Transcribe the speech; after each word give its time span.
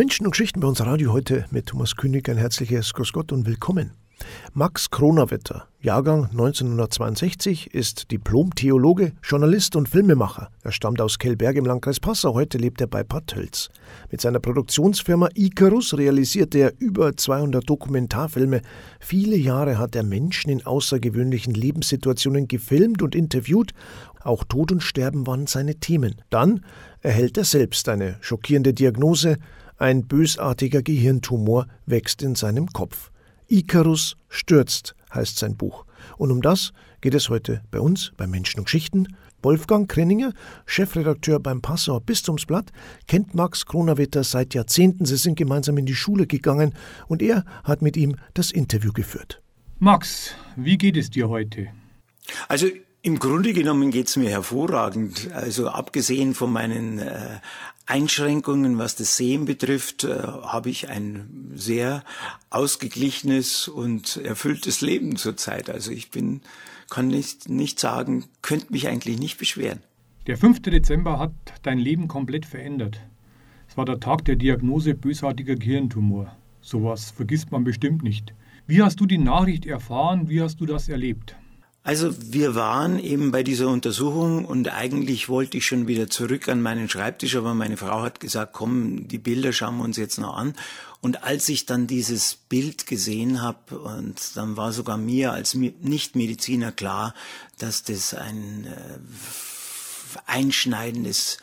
Menschen 0.00 0.24
und 0.24 0.30
Geschichten 0.30 0.60
bei 0.60 0.66
uns 0.66 0.80
Radio 0.80 1.12
heute 1.12 1.44
mit 1.50 1.66
Thomas 1.66 1.94
König. 1.94 2.26
Ein 2.30 2.38
herzliches 2.38 2.94
Grüß 2.94 3.12
Gott 3.12 3.32
und 3.32 3.46
willkommen. 3.46 3.92
Max 4.54 4.88
Kronawetter, 4.88 5.66
Jahrgang 5.82 6.24
1962, 6.30 7.74
ist 7.74 8.10
Diplom-Theologe, 8.10 9.12
Journalist 9.22 9.76
und 9.76 9.90
Filmemacher. 9.90 10.48
Er 10.62 10.72
stammt 10.72 11.02
aus 11.02 11.18
Kellberg 11.18 11.56
im 11.56 11.66
Landkreis 11.66 12.00
Passau. 12.00 12.32
Heute 12.32 12.56
lebt 12.56 12.80
er 12.80 12.86
bei 12.86 13.04
Bad 13.04 13.26
Tölz. 13.26 13.68
Mit 14.10 14.22
seiner 14.22 14.40
Produktionsfirma 14.40 15.28
Icarus 15.34 15.92
realisiert 15.92 16.54
er 16.54 16.72
über 16.78 17.14
200 17.14 17.68
Dokumentarfilme. 17.68 18.62
Viele 19.00 19.36
Jahre 19.36 19.76
hat 19.76 19.94
er 19.94 20.02
Menschen 20.02 20.50
in 20.50 20.64
außergewöhnlichen 20.64 21.52
Lebenssituationen 21.52 22.48
gefilmt 22.48 23.02
und 23.02 23.14
interviewt. 23.14 23.72
Auch 24.22 24.44
Tod 24.44 24.72
und 24.72 24.82
Sterben 24.82 25.26
waren 25.26 25.46
seine 25.46 25.74
Themen. 25.74 26.22
Dann 26.30 26.64
erhält 27.02 27.36
er 27.36 27.44
selbst 27.44 27.86
eine 27.90 28.16
schockierende 28.22 28.72
Diagnose. 28.72 29.36
Ein 29.80 30.06
bösartiger 30.06 30.82
Gehirntumor 30.82 31.66
wächst 31.86 32.20
in 32.20 32.34
seinem 32.34 32.66
Kopf. 32.66 33.10
Icarus 33.48 34.18
stürzt 34.28 34.94
heißt 35.14 35.38
sein 35.38 35.56
Buch. 35.56 35.86
Und 36.18 36.30
um 36.30 36.42
das 36.42 36.74
geht 37.00 37.14
es 37.14 37.30
heute 37.30 37.62
bei 37.70 37.80
uns, 37.80 38.12
bei 38.18 38.26
Menschen 38.26 38.58
und 38.58 38.66
Geschichten. 38.66 39.08
Wolfgang 39.42 39.90
Krenninger, 39.90 40.34
Chefredakteur 40.66 41.40
beim 41.40 41.62
Passauer 41.62 42.02
Bistumsblatt, 42.02 42.72
kennt 43.06 43.34
Max 43.34 43.64
Kronawetter 43.64 44.22
seit 44.22 44.52
Jahrzehnten. 44.52 45.06
Sie 45.06 45.16
sind 45.16 45.36
gemeinsam 45.36 45.78
in 45.78 45.86
die 45.86 45.94
Schule 45.94 46.26
gegangen 46.26 46.74
und 47.08 47.22
er 47.22 47.46
hat 47.64 47.80
mit 47.80 47.96
ihm 47.96 48.16
das 48.34 48.50
Interview 48.50 48.92
geführt. 48.92 49.40
Max, 49.78 50.34
wie 50.56 50.76
geht 50.76 50.98
es 50.98 51.08
dir 51.08 51.30
heute? 51.30 51.68
Also 52.48 52.66
im 53.02 53.18
Grunde 53.18 53.52
genommen 53.52 53.90
geht 53.90 54.08
es 54.08 54.16
mir 54.16 54.28
hervorragend. 54.28 55.30
Also 55.32 55.68
abgesehen 55.68 56.34
von 56.34 56.52
meinen 56.52 56.98
äh, 56.98 57.40
Einschränkungen, 57.86 58.78
was 58.78 58.94
das 58.94 59.16
Sehen 59.16 59.46
betrifft, 59.46 60.04
äh, 60.04 60.18
habe 60.18 60.68
ich 60.68 60.88
ein 60.88 61.50
sehr 61.54 62.04
ausgeglichenes 62.50 63.68
und 63.68 64.18
erfülltes 64.18 64.80
Leben 64.82 65.16
zurzeit. 65.16 65.70
Also 65.70 65.92
ich 65.92 66.10
bin, 66.10 66.42
kann 66.90 67.08
nicht, 67.08 67.48
nicht 67.48 67.80
sagen, 67.80 68.26
könnte 68.42 68.70
mich 68.70 68.86
eigentlich 68.88 69.18
nicht 69.18 69.38
beschweren. 69.38 69.82
Der 70.26 70.36
5. 70.36 70.60
Dezember 70.62 71.18
hat 71.18 71.32
dein 71.62 71.78
Leben 71.78 72.06
komplett 72.06 72.44
verändert. 72.44 73.00
Es 73.66 73.76
war 73.76 73.86
der 73.86 74.00
Tag 74.00 74.24
der 74.26 74.36
Diagnose 74.36 74.94
bösartiger 74.94 75.54
Gehirntumor. 75.54 76.36
Sowas 76.60 77.10
vergisst 77.10 77.50
man 77.50 77.64
bestimmt 77.64 78.02
nicht. 78.02 78.34
Wie 78.66 78.82
hast 78.82 79.00
du 79.00 79.06
die 79.06 79.18
Nachricht 79.18 79.64
erfahren? 79.64 80.28
Wie 80.28 80.42
hast 80.42 80.60
du 80.60 80.66
das 80.66 80.88
erlebt? 80.88 81.34
Also 81.82 82.14
wir 82.18 82.54
waren 82.54 82.98
eben 82.98 83.30
bei 83.30 83.42
dieser 83.42 83.68
Untersuchung 83.68 84.44
und 84.44 84.68
eigentlich 84.68 85.30
wollte 85.30 85.56
ich 85.56 85.66
schon 85.66 85.88
wieder 85.88 86.10
zurück 86.10 86.48
an 86.48 86.60
meinen 86.60 86.90
Schreibtisch, 86.90 87.36
aber 87.36 87.54
meine 87.54 87.78
Frau 87.78 88.02
hat 88.02 88.20
gesagt, 88.20 88.52
komm, 88.52 89.08
die 89.08 89.18
Bilder 89.18 89.54
schauen 89.54 89.78
wir 89.78 89.84
uns 89.84 89.96
jetzt 89.96 90.18
noch 90.18 90.36
an. 90.36 90.54
Und 91.00 91.24
als 91.24 91.48
ich 91.48 91.64
dann 91.64 91.86
dieses 91.86 92.36
Bild 92.36 92.86
gesehen 92.86 93.40
habe, 93.40 93.78
und 93.78 94.36
dann 94.36 94.58
war 94.58 94.72
sogar 94.72 94.98
mir 94.98 95.32
als 95.32 95.54
Nichtmediziner 95.54 96.70
klar, 96.70 97.14
dass 97.56 97.82
das 97.82 98.12
ein 98.12 98.66
äh, 98.66 98.98
einschneidendes 100.26 101.38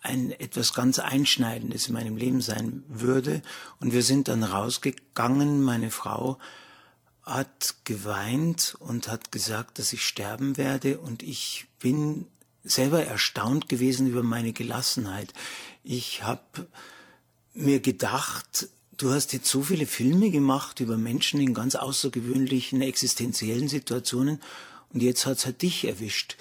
ein 0.00 0.32
etwas 0.32 0.74
ganz 0.74 0.98
Einschneidendes 0.98 1.88
in 1.88 1.94
meinem 1.94 2.18
Leben 2.18 2.42
sein 2.42 2.82
würde. 2.88 3.40
Und 3.80 3.94
wir 3.94 4.02
sind 4.02 4.28
dann 4.28 4.44
rausgegangen, 4.44 5.62
meine 5.62 5.90
Frau 5.90 6.38
hat 7.24 7.76
geweint 7.84 8.76
und 8.78 9.08
hat 9.08 9.32
gesagt, 9.32 9.78
dass 9.78 9.92
ich 9.92 10.04
sterben 10.04 10.56
werde 10.56 10.98
und 10.98 11.22
ich 11.22 11.66
bin 11.80 12.26
selber 12.64 13.04
erstaunt 13.04 13.68
gewesen 13.68 14.06
über 14.06 14.22
meine 14.22 14.52
Gelassenheit. 14.52 15.32
Ich 15.82 16.22
habe 16.22 16.66
mir 17.54 17.80
gedacht, 17.80 18.68
du 18.96 19.10
hast 19.10 19.32
jetzt 19.32 19.48
so 19.48 19.62
viele 19.62 19.86
Filme 19.86 20.30
gemacht 20.30 20.80
über 20.80 20.96
Menschen 20.96 21.40
in 21.40 21.54
ganz 21.54 21.74
außergewöhnlichen 21.74 22.82
existenziellen 22.82 23.68
Situationen 23.68 24.40
und 24.92 25.02
jetzt 25.02 25.26
hat's 25.26 25.46
halt 25.46 25.62
dich 25.62 25.86
erwischt. 25.86 26.36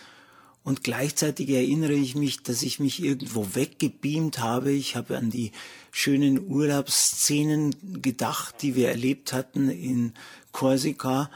Und 0.64 0.84
gleichzeitig 0.84 1.50
erinnere 1.50 1.94
ich 1.94 2.16
mich, 2.16 2.42
dass 2.42 2.64
ich 2.64 2.80
mich 2.80 3.04
irgendwo 3.04 3.54
weggebeamt 3.54 4.40
habe. 4.40 4.72
Ich 4.72 4.96
habe 4.96 5.18
an 5.18 5.30
die 5.30 5.52
schönen 5.92 6.48
Urlaubsszenen 6.48 7.76
gedacht, 8.02 8.62
die 8.62 8.76
wir 8.76 8.90
erlebt 8.90 9.34
hatten 9.34 9.70
in 9.70 10.14
Korsika. 10.54 11.30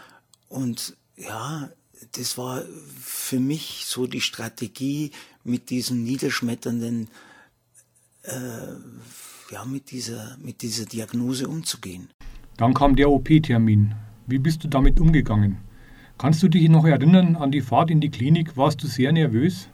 Und 0.48 0.96
ja, 1.18 1.70
das 2.14 2.38
war 2.38 2.64
für 3.00 3.40
mich 3.40 3.84
so 3.86 4.08
die 4.08 4.22
Strategie, 4.22 5.12
mit 5.44 5.70
diesem 5.70 6.04
niederschmetternden, 6.04 7.08
äh, 8.24 8.32
ja, 9.52 9.66
mit 9.66 9.92
dieser, 9.92 10.38
mit 10.44 10.62
dieser 10.62 10.86
Diagnose 10.86 11.48
umzugehen. 11.48 12.09
Dann 12.58 12.74
kam 12.74 12.96
der 12.96 13.09
OP-Termin. 13.09 13.96
Wie 14.26 14.40
bist 14.40 14.64
du 14.64 14.68
damit 14.68 15.00
umgegangen? 15.00 15.58
Kannst 16.17 16.41
du 16.41 16.47
dich 16.47 16.67
noch 16.67 16.85
erinnern 16.85 17.35
an 17.35 17.51
die 17.51 17.61
Fahrt 17.61 17.91
in 17.91 18.01
die 18.01 18.09
Klinik? 18.09 18.57
Warst 18.57 18.81
du 18.81 18.88
sehr 18.88 19.11
nervös? 19.11 19.67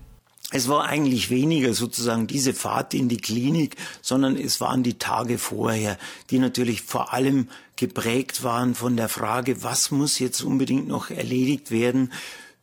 Es 0.52 0.68
war 0.68 0.84
eigentlich 0.84 1.30
weniger 1.30 1.74
sozusagen 1.74 2.28
diese 2.28 2.54
Fahrt 2.54 2.94
in 2.94 3.08
die 3.08 3.18
Klinik, 3.18 3.78
sondern 4.02 4.36
es 4.36 4.60
waren 4.60 4.84
die 4.84 5.00
Tage 5.00 5.38
vorher, 5.38 5.98
die 6.30 6.40
natürlich 6.40 6.82
vor 6.82 7.14
allem 7.14 7.48
geprägt 7.78 8.44
waren 8.44 8.76
von 8.76 8.98
der 8.98 9.08
Frage, 9.08 9.64
was 9.64 9.90
muss 9.90 10.20
jetzt 10.20 10.42
unbedingt 10.42 10.88
noch 10.88 11.10
erledigt 11.10 11.72
werden 11.72 12.12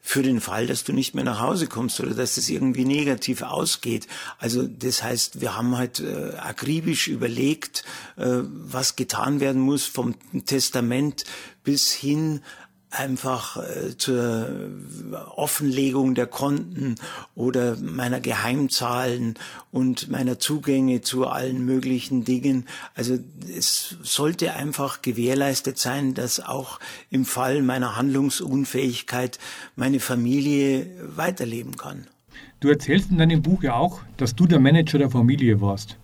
für 0.02 0.22
den 0.22 0.40
Fall, 0.40 0.66
dass 0.66 0.84
du 0.84 0.92
nicht 0.92 1.14
mehr 1.14 1.24
nach 1.24 1.40
Hause 1.40 1.66
kommst 1.66 2.00
oder 2.00 2.14
dass 2.14 2.36
es 2.36 2.48
irgendwie 2.48 2.84
negativ 2.84 3.42
ausgeht. 3.42 4.06
Also 4.38 4.66
das 4.66 5.02
heißt, 5.02 5.40
wir 5.40 5.56
haben 5.56 5.76
halt 5.76 6.00
äh, 6.00 6.36
akribisch 6.36 7.08
überlegt, 7.08 7.84
äh, 8.16 8.24
was 8.26 8.96
getan 8.96 9.40
werden 9.40 9.60
muss 9.60 9.84
vom 9.84 10.14
Testament 10.46 11.24
bis 11.64 11.92
hin 11.92 12.40
einfach 12.90 13.56
äh, 13.56 13.96
zur 13.96 14.70
Offenlegung 15.36 16.14
der 16.14 16.26
Konten 16.26 16.96
oder 17.34 17.76
meiner 17.76 18.20
Geheimzahlen 18.20 19.34
und 19.70 20.10
meiner 20.10 20.38
Zugänge 20.38 21.00
zu 21.00 21.26
allen 21.26 21.64
möglichen 21.64 22.24
Dingen. 22.24 22.66
Also 22.94 23.18
es 23.56 23.96
sollte 24.02 24.54
einfach 24.54 25.02
gewährleistet 25.02 25.78
sein, 25.78 26.14
dass 26.14 26.40
auch 26.40 26.80
im 27.10 27.24
Fall 27.24 27.62
meiner 27.62 27.96
Handlungsunfähigkeit 27.96 29.38
meine 29.76 30.00
Familie 30.00 30.86
weiterleben 31.16 31.76
kann. 31.76 32.06
Du 32.58 32.68
erzählst 32.68 33.10
in 33.10 33.18
deinem 33.18 33.40
Buch 33.40 33.62
ja 33.62 33.74
auch, 33.74 34.00
dass 34.16 34.34
du 34.34 34.46
der 34.46 34.60
Manager 34.60 34.98
der 34.98 35.10
Familie 35.10 35.60
warst. 35.60 35.96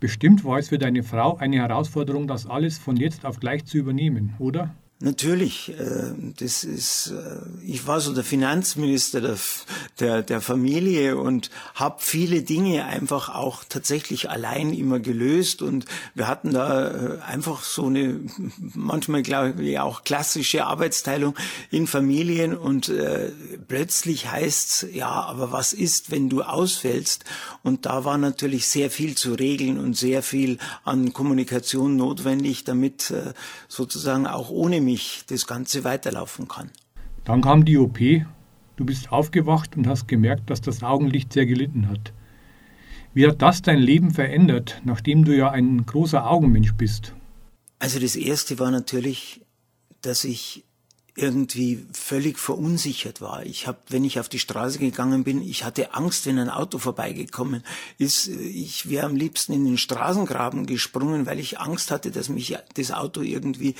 Bestimmt 0.00 0.44
war 0.44 0.58
es 0.58 0.70
für 0.70 0.78
deine 0.78 1.02
Frau 1.02 1.36
eine 1.36 1.56
Herausforderung, 1.56 2.26
das 2.26 2.46
alles 2.46 2.78
von 2.78 2.96
jetzt 2.96 3.26
auf 3.26 3.38
gleich 3.38 3.66
zu 3.66 3.76
übernehmen, 3.76 4.34
oder? 4.38 4.74
Natürlich, 5.02 5.70
äh, 5.70 6.12
das 6.38 6.62
ist, 6.62 7.06
äh, 7.06 7.38
ich 7.64 7.86
war 7.86 8.02
so 8.02 8.12
der 8.12 8.22
Finanzminister 8.22 9.22
der, 9.22 9.38
der, 9.98 10.22
der 10.22 10.42
Familie 10.42 11.16
und 11.16 11.48
habe 11.74 11.96
viele 12.00 12.42
Dinge 12.42 12.84
einfach 12.84 13.34
auch 13.34 13.64
tatsächlich 13.66 14.28
allein 14.28 14.74
immer 14.74 15.00
gelöst 15.00 15.62
und 15.62 15.86
wir 16.14 16.28
hatten 16.28 16.52
da 16.52 16.90
äh, 16.90 17.18
einfach 17.22 17.64
so 17.64 17.86
eine, 17.86 18.20
manchmal 18.74 19.22
glaube 19.22 19.62
ich 19.62 19.78
auch 19.78 20.04
klassische 20.04 20.66
Arbeitsteilung 20.66 21.34
in 21.70 21.86
Familien 21.86 22.54
und 22.54 22.90
äh, 22.90 23.32
plötzlich 23.68 24.30
heißt's 24.30 24.86
ja, 24.92 25.08
aber 25.08 25.50
was 25.50 25.72
ist, 25.72 26.10
wenn 26.10 26.28
du 26.28 26.42
ausfällst? 26.42 27.24
Und 27.62 27.86
da 27.86 28.04
war 28.04 28.18
natürlich 28.18 28.66
sehr 28.66 28.90
viel 28.90 29.14
zu 29.14 29.32
regeln 29.32 29.78
und 29.78 29.96
sehr 29.96 30.22
viel 30.22 30.58
an 30.84 31.14
Kommunikation 31.14 31.96
notwendig, 31.96 32.64
damit 32.64 33.10
äh, 33.12 33.32
sozusagen 33.66 34.26
auch 34.26 34.50
ohne 34.50 34.82
mich 34.82 34.89
mich 34.90 35.22
das 35.28 35.46
Ganze 35.46 35.84
weiterlaufen 35.84 36.48
kann. 36.48 36.70
Dann 37.24 37.42
kam 37.42 37.64
die 37.64 37.78
OP. 37.78 37.98
Du 38.76 38.84
bist 38.84 39.12
aufgewacht 39.12 39.76
und 39.76 39.86
hast 39.86 40.08
gemerkt, 40.08 40.50
dass 40.50 40.60
das 40.60 40.82
Augenlicht 40.82 41.32
sehr 41.32 41.46
gelitten 41.46 41.88
hat. 41.88 42.12
Wie 43.12 43.26
hat 43.26 43.42
das 43.42 43.62
dein 43.62 43.78
Leben 43.78 44.10
verändert, 44.12 44.80
nachdem 44.84 45.24
du 45.24 45.36
ja 45.36 45.50
ein 45.50 45.84
großer 45.84 46.28
Augenmensch 46.28 46.72
bist? 46.74 47.14
Also 47.78 47.98
das 47.98 48.16
Erste 48.16 48.58
war 48.58 48.70
natürlich, 48.70 49.42
dass 50.02 50.24
ich 50.24 50.64
irgendwie 51.16 51.84
völlig 51.92 52.38
verunsichert 52.38 53.20
war. 53.20 53.44
Ich 53.44 53.66
habe, 53.66 53.78
wenn 53.88 54.04
ich 54.04 54.18
auf 54.20 54.28
die 54.28 54.38
Straße 54.38 54.78
gegangen 54.78 55.24
bin, 55.24 55.42
ich 55.42 55.64
hatte 55.64 55.92
Angst, 55.94 56.26
wenn 56.26 56.38
ein 56.38 56.48
Auto 56.48 56.78
vorbeigekommen 56.78 57.62
ist. 57.98 58.28
Ich 58.28 58.88
wäre 58.88 59.06
am 59.06 59.16
liebsten 59.16 59.52
in 59.52 59.64
den 59.64 59.78
Straßengraben 59.78 60.66
gesprungen, 60.66 61.26
weil 61.26 61.38
ich 61.38 61.58
Angst 61.60 61.90
hatte, 61.90 62.10
dass 62.10 62.28
mich 62.28 62.56
das 62.74 62.92
Auto 62.92 63.20
irgendwie 63.20 63.74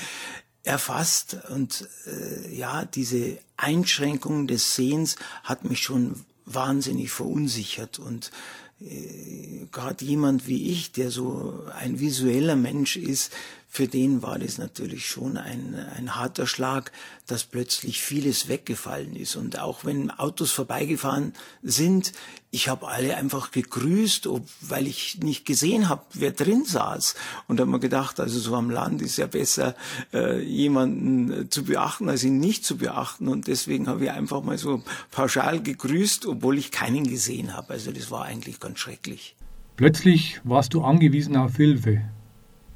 erfasst 0.63 1.37
und 1.49 1.87
äh, 2.05 2.55
ja, 2.55 2.85
diese 2.85 3.37
Einschränkung 3.57 4.47
des 4.47 4.75
Sehens 4.75 5.15
hat 5.43 5.63
mich 5.63 5.81
schon 5.81 6.25
wahnsinnig 6.45 7.11
verunsichert 7.11 7.99
und 7.99 8.31
äh, 8.79 9.65
gerade 9.71 10.05
jemand 10.05 10.47
wie 10.47 10.71
ich, 10.71 10.91
der 10.91 11.11
so 11.11 11.65
ein 11.79 11.99
visueller 11.99 12.55
Mensch 12.55 12.95
ist, 12.95 13.31
für 13.73 13.87
den 13.87 14.21
war 14.21 14.37
das 14.37 14.57
natürlich 14.57 15.07
schon 15.07 15.37
ein, 15.37 15.75
ein 15.95 16.15
harter 16.15 16.45
Schlag, 16.45 16.91
dass 17.25 17.45
plötzlich 17.45 18.01
vieles 18.01 18.49
weggefallen 18.49 19.15
ist. 19.15 19.37
Und 19.37 19.59
auch 19.59 19.85
wenn 19.85 20.11
Autos 20.11 20.51
vorbeigefahren 20.51 21.31
sind, 21.63 22.11
ich 22.49 22.67
habe 22.67 22.89
alle 22.89 23.15
einfach 23.15 23.51
gegrüßt, 23.51 24.27
ob, 24.27 24.45
weil 24.59 24.87
ich 24.87 25.19
nicht 25.23 25.45
gesehen 25.45 25.87
habe, 25.87 26.03
wer 26.13 26.31
drin 26.31 26.65
saß. 26.65 27.15
Und 27.47 27.61
habe 27.61 27.71
mir 27.71 27.79
gedacht, 27.79 28.19
also 28.19 28.41
so 28.41 28.55
am 28.55 28.69
Land 28.69 29.01
ist 29.01 29.15
ja 29.15 29.27
besser, 29.27 29.73
äh, 30.13 30.43
jemanden 30.43 31.31
äh, 31.31 31.49
zu 31.49 31.63
beachten, 31.63 32.09
als 32.09 32.25
ihn 32.25 32.39
nicht 32.41 32.65
zu 32.65 32.75
beachten. 32.75 33.29
Und 33.29 33.47
deswegen 33.47 33.87
habe 33.87 34.03
ich 34.03 34.11
einfach 34.11 34.43
mal 34.43 34.57
so 34.57 34.83
pauschal 35.11 35.63
gegrüßt, 35.63 36.25
obwohl 36.25 36.57
ich 36.57 36.71
keinen 36.71 37.07
gesehen 37.07 37.55
habe. 37.55 37.71
Also 37.71 37.93
das 37.93 38.11
war 38.11 38.25
eigentlich 38.25 38.59
ganz 38.59 38.79
schrecklich. 38.79 39.37
Plötzlich 39.77 40.41
warst 40.43 40.73
du 40.73 40.83
angewiesen 40.83 41.37
auf 41.37 41.55
Hilfe. 41.55 42.01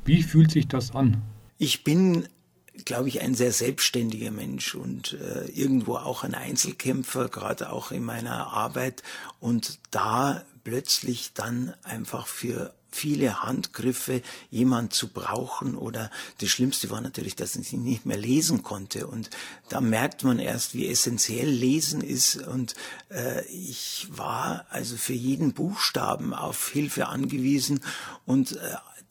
Wie 0.05 0.23
fühlt 0.23 0.51
sich 0.51 0.67
das 0.67 0.91
an? 0.91 1.21
Ich 1.57 1.83
bin 1.83 2.27
glaube 2.83 3.07
ich, 3.07 3.21
ein 3.21 3.35
sehr 3.35 3.53
selbstständiger 3.53 4.31
Mensch 4.31 4.75
und 4.75 5.13
äh, 5.13 5.45
irgendwo 5.45 5.95
auch 5.95 6.23
ein 6.23 6.35
Einzelkämpfer, 6.35 7.29
gerade 7.29 7.71
auch 7.71 7.91
in 7.91 8.03
meiner 8.03 8.47
Arbeit. 8.47 9.01
Und 9.39 9.79
da 9.91 10.43
plötzlich 10.65 11.31
dann 11.33 11.73
einfach 11.83 12.27
für 12.27 12.73
viele 12.95 13.43
Handgriffe 13.43 14.21
jemand 14.49 14.93
zu 14.93 15.09
brauchen 15.09 15.75
oder 15.75 16.09
das 16.39 16.49
Schlimmste 16.49 16.89
war 16.89 17.01
natürlich, 17.01 17.35
dass 17.35 17.55
ich 17.57 17.73
nicht 17.73 18.05
mehr 18.05 18.17
lesen 18.17 18.63
konnte 18.63 19.07
und 19.07 19.29
da 19.67 19.81
merkt 19.81 20.23
man 20.23 20.39
erst, 20.39 20.73
wie 20.75 20.87
essentiell 20.87 21.49
Lesen 21.49 21.99
ist 21.99 22.37
und 22.47 22.73
äh, 23.09 23.45
ich 23.47 24.07
war 24.11 24.65
also 24.69 24.95
für 24.95 25.13
jeden 25.13 25.53
Buchstaben 25.53 26.33
auf 26.33 26.69
Hilfe 26.69 27.07
angewiesen 27.07 27.81
und 28.25 28.53
äh, 28.53 28.59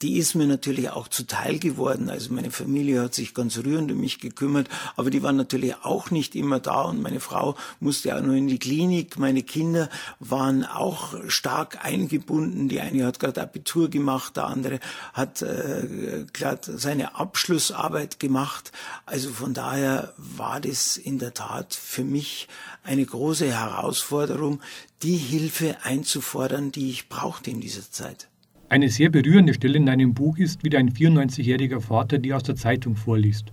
die 0.01 0.17
ist 0.17 0.35
mir 0.35 0.47
natürlich 0.47 0.89
auch 0.89 1.07
zuteil 1.07 1.59
geworden. 1.59 2.09
Also 2.09 2.33
meine 2.33 2.51
Familie 2.51 3.01
hat 3.01 3.15
sich 3.15 3.33
ganz 3.33 3.57
rührend 3.57 3.91
um 3.91 3.99
mich 3.99 4.19
gekümmert, 4.19 4.67
aber 4.95 5.09
die 5.09 5.23
waren 5.23 5.37
natürlich 5.37 5.75
auch 5.83 6.11
nicht 6.11 6.35
immer 6.35 6.59
da 6.59 6.81
und 6.81 7.01
meine 7.01 7.19
Frau 7.19 7.55
musste 7.79 8.15
auch 8.15 8.21
nur 8.21 8.35
in 8.35 8.47
die 8.47 8.59
Klinik. 8.59 9.17
Meine 9.17 9.43
Kinder 9.43 9.89
waren 10.19 10.65
auch 10.65 11.15
stark 11.27 11.85
eingebunden. 11.85 12.67
Die 12.67 12.81
eine 12.81 13.05
hat 13.05 13.19
gerade 13.19 13.41
Abitur 13.41 13.89
gemacht, 13.89 14.37
der 14.37 14.47
andere 14.47 14.79
hat 15.13 15.41
äh, 15.41 16.25
gerade 16.33 16.77
seine 16.77 17.15
Abschlussarbeit 17.15 18.19
gemacht. 18.19 18.71
Also 19.05 19.29
von 19.29 19.53
daher 19.53 20.13
war 20.17 20.59
das 20.59 20.97
in 20.97 21.19
der 21.19 21.33
Tat 21.33 21.73
für 21.73 22.03
mich 22.03 22.47
eine 22.83 23.05
große 23.05 23.51
Herausforderung, 23.51 24.61
die 25.01 25.17
Hilfe 25.17 25.77
einzufordern, 25.83 26.71
die 26.71 26.89
ich 26.89 27.09
brauchte 27.09 27.51
in 27.51 27.61
dieser 27.61 27.89
Zeit. 27.89 28.27
Eine 28.67 28.89
sehr 28.89 29.09
berührende 29.09 29.53
Stelle 29.53 29.77
in 29.77 29.85
deinem 29.85 30.15
Buch 30.15 30.39
ist, 30.39 30.63
wie 30.63 30.71
dein 30.71 30.89
94-jähriger 30.89 31.81
Vater 31.81 32.17
dir 32.17 32.35
aus 32.35 32.43
der 32.43 32.55
Zeitung 32.55 32.95
vorliest. 32.95 33.51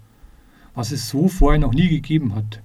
Was 0.74 0.90
es 0.90 1.10
so 1.10 1.28
vorher 1.28 1.60
noch 1.60 1.74
nie 1.74 1.88
gegeben 1.88 2.34
hat. 2.34 2.62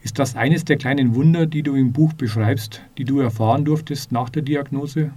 Ist 0.00 0.20
das 0.20 0.36
eines 0.36 0.64
der 0.64 0.76
kleinen 0.76 1.16
Wunder, 1.16 1.46
die 1.46 1.64
du 1.64 1.74
im 1.74 1.92
Buch 1.92 2.12
beschreibst, 2.12 2.82
die 2.98 3.04
du 3.04 3.18
erfahren 3.18 3.64
durftest 3.64 4.12
nach 4.12 4.30
der 4.30 4.42
Diagnose? 4.42 5.12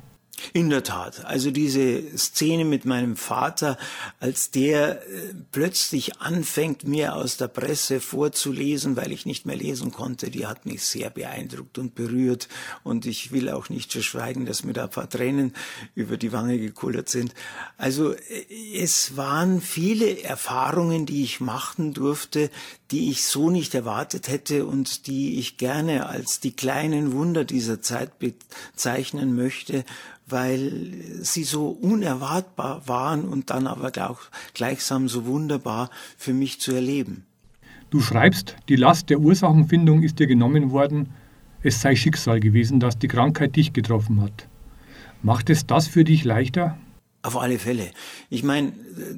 In 0.53 0.69
der 0.69 0.83
Tat. 0.83 1.25
Also 1.25 1.51
diese 1.51 2.17
Szene 2.17 2.65
mit 2.65 2.85
meinem 2.85 3.15
Vater, 3.15 3.77
als 4.19 4.51
der 4.51 5.01
äh, 5.01 5.33
plötzlich 5.51 6.19
anfängt, 6.19 6.87
mir 6.87 7.15
aus 7.15 7.37
der 7.37 7.47
Presse 7.47 7.99
vorzulesen, 7.99 8.95
weil 8.95 9.11
ich 9.11 9.25
nicht 9.25 9.45
mehr 9.45 9.55
lesen 9.55 9.91
konnte, 9.91 10.29
die 10.29 10.45
hat 10.45 10.65
mich 10.65 10.83
sehr 10.83 11.09
beeindruckt 11.09 11.77
und 11.77 11.95
berührt. 11.95 12.47
Und 12.83 13.05
ich 13.05 13.31
will 13.31 13.49
auch 13.49 13.69
nicht 13.69 13.91
verschweigen, 13.91 14.45
dass 14.45 14.63
mir 14.63 14.73
da 14.73 14.85
ein 14.85 14.89
paar 14.89 15.09
Tränen 15.09 15.53
über 15.95 16.17
die 16.17 16.31
Wange 16.31 16.59
gekullert 16.59 17.09
sind. 17.09 17.33
Also 17.77 18.13
äh, 18.13 18.19
es 18.73 19.17
waren 19.17 19.61
viele 19.61 20.21
Erfahrungen, 20.21 21.05
die 21.05 21.23
ich 21.23 21.39
machen 21.39 21.93
durfte, 21.93 22.49
die 22.91 23.09
ich 23.09 23.23
so 23.23 23.49
nicht 23.49 23.73
erwartet 23.73 24.27
hätte 24.27 24.65
und 24.65 25.07
die 25.07 25.39
ich 25.39 25.57
gerne 25.57 26.07
als 26.07 26.39
die 26.39 26.55
kleinen 26.55 27.13
Wunder 27.13 27.43
dieser 27.43 27.81
Zeit 27.81 28.11
bezeichnen 28.19 29.35
möchte 29.35 29.85
weil 30.27 30.94
sie 31.22 31.44
so 31.44 31.69
unerwartbar 31.69 32.88
waren 32.88 33.25
und 33.25 33.50
dann 33.50 33.68
aber 33.68 33.92
auch 34.10 34.22
gleichsam 34.54 35.07
so 35.07 35.25
wunderbar 35.25 35.89
für 36.18 36.33
mich 36.33 36.60
zu 36.60 36.74
erleben. 36.74 37.25
Du 37.89 38.01
schreibst, 38.01 38.56
die 38.68 38.75
Last 38.75 39.10
der 39.10 39.19
Ursachenfindung 39.19 40.04
ist 40.04 40.19
dir 40.19 40.27
genommen 40.27 40.72
worden, 40.72 41.10
es 41.62 41.81
sei 41.81 41.95
Schicksal 41.95 42.39
gewesen, 42.39 42.80
dass 42.80 43.00
die 43.00 43.07
Krankheit 43.07 43.56
dich 43.56 43.74
getroffen 43.74 44.22
hat. 44.22 44.48
Macht 45.22 45.50
es 45.50 45.66
das 45.66 45.88
für 45.88 46.04
dich 46.04 46.24
leichter? 46.24 46.78
Auf 47.25 47.38
alle 47.38 47.57
Fälle. 47.57 47.89
Ich 48.30 48.44
meine, 48.44 48.74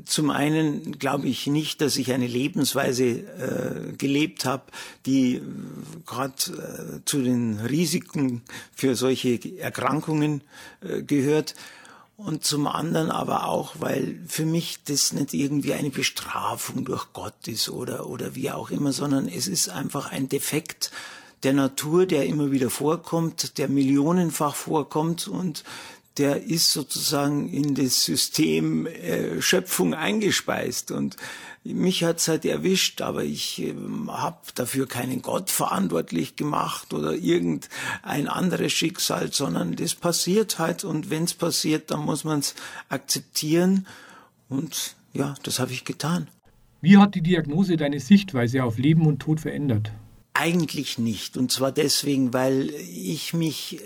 zum 0.06 0.30
einen 0.30 0.98
glaube 0.98 1.28
ich 1.28 1.46
nicht, 1.46 1.82
dass 1.82 1.98
ich 1.98 2.14
eine 2.14 2.26
Lebensweise 2.26 3.04
äh, 3.04 3.98
gelebt 3.98 4.46
habe, 4.46 4.64
die 5.06 5.36
äh, 5.36 5.42
gerade 6.06 6.34
äh, 6.54 7.04
zu 7.04 7.22
den 7.22 7.60
Risiken 7.60 8.44
für 8.74 8.96
solche 8.96 9.60
Erkrankungen 9.60 10.40
äh, 10.80 11.02
gehört. 11.04 11.56
Und 12.16 12.46
zum 12.46 12.68
anderen 12.68 13.12
aber 13.12 13.50
auch, 13.50 13.76
weil 13.80 14.18
für 14.26 14.46
mich 14.46 14.86
das 14.86 15.12
nicht 15.12 15.34
irgendwie 15.34 15.74
eine 15.74 15.90
Bestrafung 15.90 16.86
durch 16.86 17.12
Gott 17.12 17.46
ist 17.50 17.68
oder, 17.70 18.08
oder 18.08 18.36
wie 18.36 18.52
auch 18.52 18.72
immer, 18.72 18.94
sondern 18.94 19.28
es 19.28 19.50
ist 19.50 19.68
einfach 19.68 20.14
ein 20.14 20.30
Defekt 20.30 20.92
der 21.44 21.54
Natur, 21.54 22.06
der 22.06 22.26
immer 22.26 22.52
wieder 22.52 22.70
vorkommt, 22.70 23.58
der 23.58 23.68
millionenfach 23.68 24.56
vorkommt 24.56 25.28
und 25.28 25.64
der 26.18 26.44
ist 26.44 26.72
sozusagen 26.72 27.50
in 27.50 27.76
das 27.76 28.04
System 28.04 28.86
äh, 28.88 29.42
Schöpfung 29.42 29.94
eingespeist 29.94 30.92
und 30.92 31.18
mich 31.64 32.04
hat's 32.04 32.28
halt 32.28 32.46
erwischt, 32.46 33.02
aber 33.02 33.24
ich 33.24 33.62
äh, 33.62 33.74
habe 34.08 34.38
dafür 34.56 34.88
keinen 34.88 35.22
Gott 35.22 35.50
verantwortlich 35.50 36.36
gemacht 36.36 36.94
oder 36.94 37.14
irgendein 37.14 38.28
anderes 38.28 38.72
Schicksal, 38.72 39.32
sondern 39.32 39.76
das 39.76 39.96
passiert 39.96 40.60
halt 40.60 40.84
und 40.84 41.10
wenn's 41.10 41.34
passiert, 41.34 41.92
dann 41.92 42.02
muss 42.02 42.24
man's 42.24 42.56
akzeptieren 42.90 43.86
und 44.50 44.96
ja, 45.14 45.36
das 45.44 45.60
habe 45.60 45.74
ich 45.74 45.84
getan. 45.84 46.28
Wie 46.82 46.98
hat 46.98 47.16
die 47.16 47.22
Diagnose 47.22 47.76
deine 47.76 48.00
Sichtweise 48.00 48.64
auf 48.64 48.78
Leben 48.78 49.08
und 49.08 49.20
Tod 49.20 49.40
verändert? 49.40 49.92
Eigentlich 50.34 51.00
nicht. 51.00 51.36
Und 51.36 51.52
zwar 51.52 51.72
deswegen, 51.72 52.34
weil 52.34 52.70
ich 52.70 53.34
mich 53.34 53.80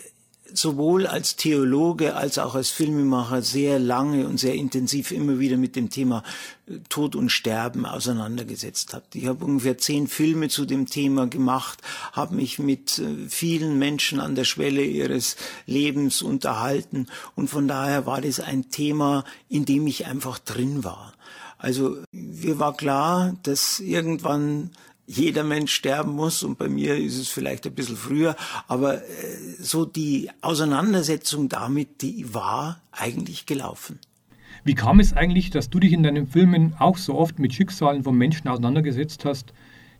sowohl 0.53 1.07
als 1.07 1.36
Theologe 1.36 2.15
als 2.15 2.38
auch 2.38 2.56
als 2.56 2.69
Filmemacher 2.69 3.42
sehr 3.42 3.80
lange 3.80 4.27
und 4.27 4.39
sehr 4.39 4.56
intensiv 4.56 5.12
immer 5.12 5.39
wieder 5.39 5.57
mit 5.57 5.75
dem 5.75 5.89
Thema 5.89 6.24
äh, 6.68 6.80
Tod 6.89 7.15
und 7.15 7.30
Sterben 7.30 7.86
auseinandergesetzt 7.86 8.94
habe. 8.94 9.06
Ich 9.13 9.27
habe 9.27 9.44
ungefähr 9.45 9.77
zehn 9.77 10.07
Filme 10.07 10.50
zu 10.50 10.65
dem 10.65 10.88
Thema 10.88 11.27
gemacht, 11.27 11.81
habe 12.13 12.36
mich 12.36 12.59
mit 12.59 13.00
äh, 13.00 13.30
vielen 13.30 13.80
Menschen 13.80 14.19
an 14.19 14.36
der 14.36 14.45
Schwelle 14.45 14.83
ihres 14.83 15.36
Lebens 15.65 16.21
unterhalten 16.21 17.07
und 17.36 17.50
von 17.50 17.68
daher 17.68 18.06
war 18.06 18.21
das 18.21 18.39
ein 18.39 18.69
Thema, 18.69 19.24
in 19.50 19.65
dem 19.65 19.88
ich 19.88 20.06
einfach 20.06 20.39
drin 20.39 20.83
war. 20.83 21.13
Also 21.57 21.98
mir 22.12 22.58
war 22.58 22.75
klar, 22.75 23.36
dass 23.43 23.79
irgendwann 23.79 24.72
jeder 25.05 25.43
Mensch 25.43 25.74
sterben 25.74 26.13
muss 26.13 26.43
und 26.43 26.58
bei 26.58 26.70
mir 26.70 26.96
ist 26.96 27.17
es 27.17 27.27
vielleicht 27.29 27.65
ein 27.65 27.74
bisschen 27.74 27.98
früher, 27.98 28.36
aber 28.67 28.98
äh, 28.98 29.01
so 29.60 29.86
die 29.86 30.29
Auseinandersetzung 30.41 31.50
damit, 31.50 32.01
die 32.01 32.34
war 32.34 32.81
eigentlich 32.91 33.46
gelaufen. 33.46 34.00
Wie 34.63 34.75
kam 34.75 35.00
es 35.00 35.13
eigentlich, 35.13 35.50
dass 35.50 35.70
du 35.70 35.79
dich 35.79 35.91
in 35.91 36.03
deinen 36.03 36.27
Filmen 36.27 36.75
auch 36.77 36.98
so 36.98 37.15
oft 37.15 37.39
mit 37.39 37.53
Schicksalen 37.53 38.03
von 38.03 38.15
Menschen 38.15 38.48
auseinandergesetzt 38.48 39.25
hast, 39.25 39.53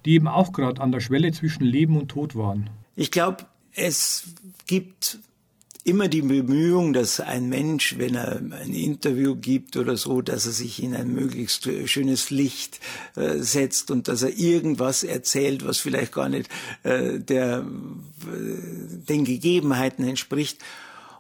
die 0.05 0.13
eben 0.13 0.27
auch 0.27 0.51
gerade 0.51 0.81
an 0.81 0.91
der 0.91 1.00
Schwelle 1.00 1.31
zwischen 1.31 1.63
Leben 1.63 1.98
und 1.98 2.10
Tod 2.10 2.36
waren? 2.36 2.70
Ich 2.96 3.10
glaube, 3.12 3.46
es 3.74 4.36
gibt 4.67 5.20
immer 5.83 6.07
die 6.07 6.21
Bemühung, 6.21 6.93
dass 6.93 7.19
ein 7.19 7.50
Mensch, 7.50 7.97
wenn 7.97 8.15
er 8.15 8.38
ein 8.38 8.73
Interview 8.73 9.35
gibt 9.35 9.77
oder 9.77 9.97
so, 9.97 10.21
dass 10.21 10.45
er 10.45 10.51
sich 10.51 10.81
in 10.81 10.95
ein 10.95 11.13
möglichst 11.13 11.67
schönes 11.85 12.29
Licht 12.29 12.79
äh, 13.15 13.38
setzt 13.39 13.89
und 13.89 14.07
dass 14.07 14.21
er 14.21 14.38
irgendwas 14.38 15.03
erzählt, 15.03 15.65
was 15.65 15.79
vielleicht 15.79 16.13
gar 16.13 16.29
nicht 16.29 16.50
äh, 16.83 17.19
der, 17.19 17.59
äh, 17.59 17.63
den 19.09 19.25
Gegebenheiten 19.25 20.07
entspricht. 20.07 20.59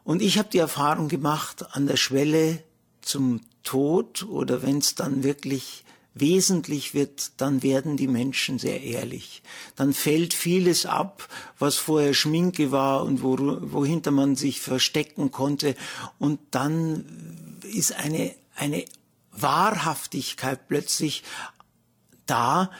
Und 0.03 0.21
ich 0.21 0.37
habe 0.37 0.49
die 0.51 0.59
Erfahrung 0.59 1.07
gemacht, 1.07 1.65
an 1.75 1.87
der 1.87 1.97
Schwelle 1.97 2.59
zum 3.01 3.41
Tod 3.63 4.23
oder 4.23 4.61
wenn 4.61 4.77
es 4.77 4.95
dann 4.95 5.23
wirklich 5.23 5.80
wesentlich 6.13 6.93
wird, 6.93 7.31
dann 7.37 7.63
werden 7.63 7.95
die 7.95 8.07
Menschen 8.07 8.59
sehr 8.59 8.81
ehrlich. 8.81 9.41
Dann 9.75 9.93
fällt 9.93 10.33
vieles 10.33 10.85
ab, 10.85 11.29
was 11.57 11.77
vorher 11.77 12.13
Schminke 12.13 12.71
war 12.71 13.03
und 13.03 13.23
wo, 13.23 13.37
wohinter 13.39 14.11
man 14.11 14.35
sich 14.35 14.59
verstecken 14.59 15.31
konnte. 15.31 15.75
Und 16.19 16.39
dann 16.51 17.59
ist 17.63 17.93
eine, 17.93 18.35
eine 18.55 18.85
Wahrhaftigkeit 19.31 20.67
plötzlich 20.67 21.23
da, 22.25 22.71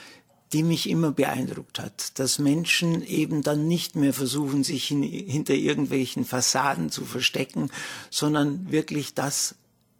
die 0.52 0.62
mich 0.62 0.88
immer 0.88 1.12
beeindruckt 1.12 1.78
hat, 1.78 2.18
dass 2.18 2.38
Menschen 2.38 3.02
eben 3.06 3.42
dann 3.42 3.66
nicht 3.66 3.96
mehr 3.96 4.12
versuchen, 4.12 4.64
sich 4.64 4.88
hin, 4.88 5.02
hinter 5.02 5.54
irgendwelchen 5.54 6.26
Fassaden 6.26 6.90
zu 6.90 7.06
verstecken, 7.06 7.70
sondern 8.10 8.70
wirklich 8.70 9.14
das 9.14 9.54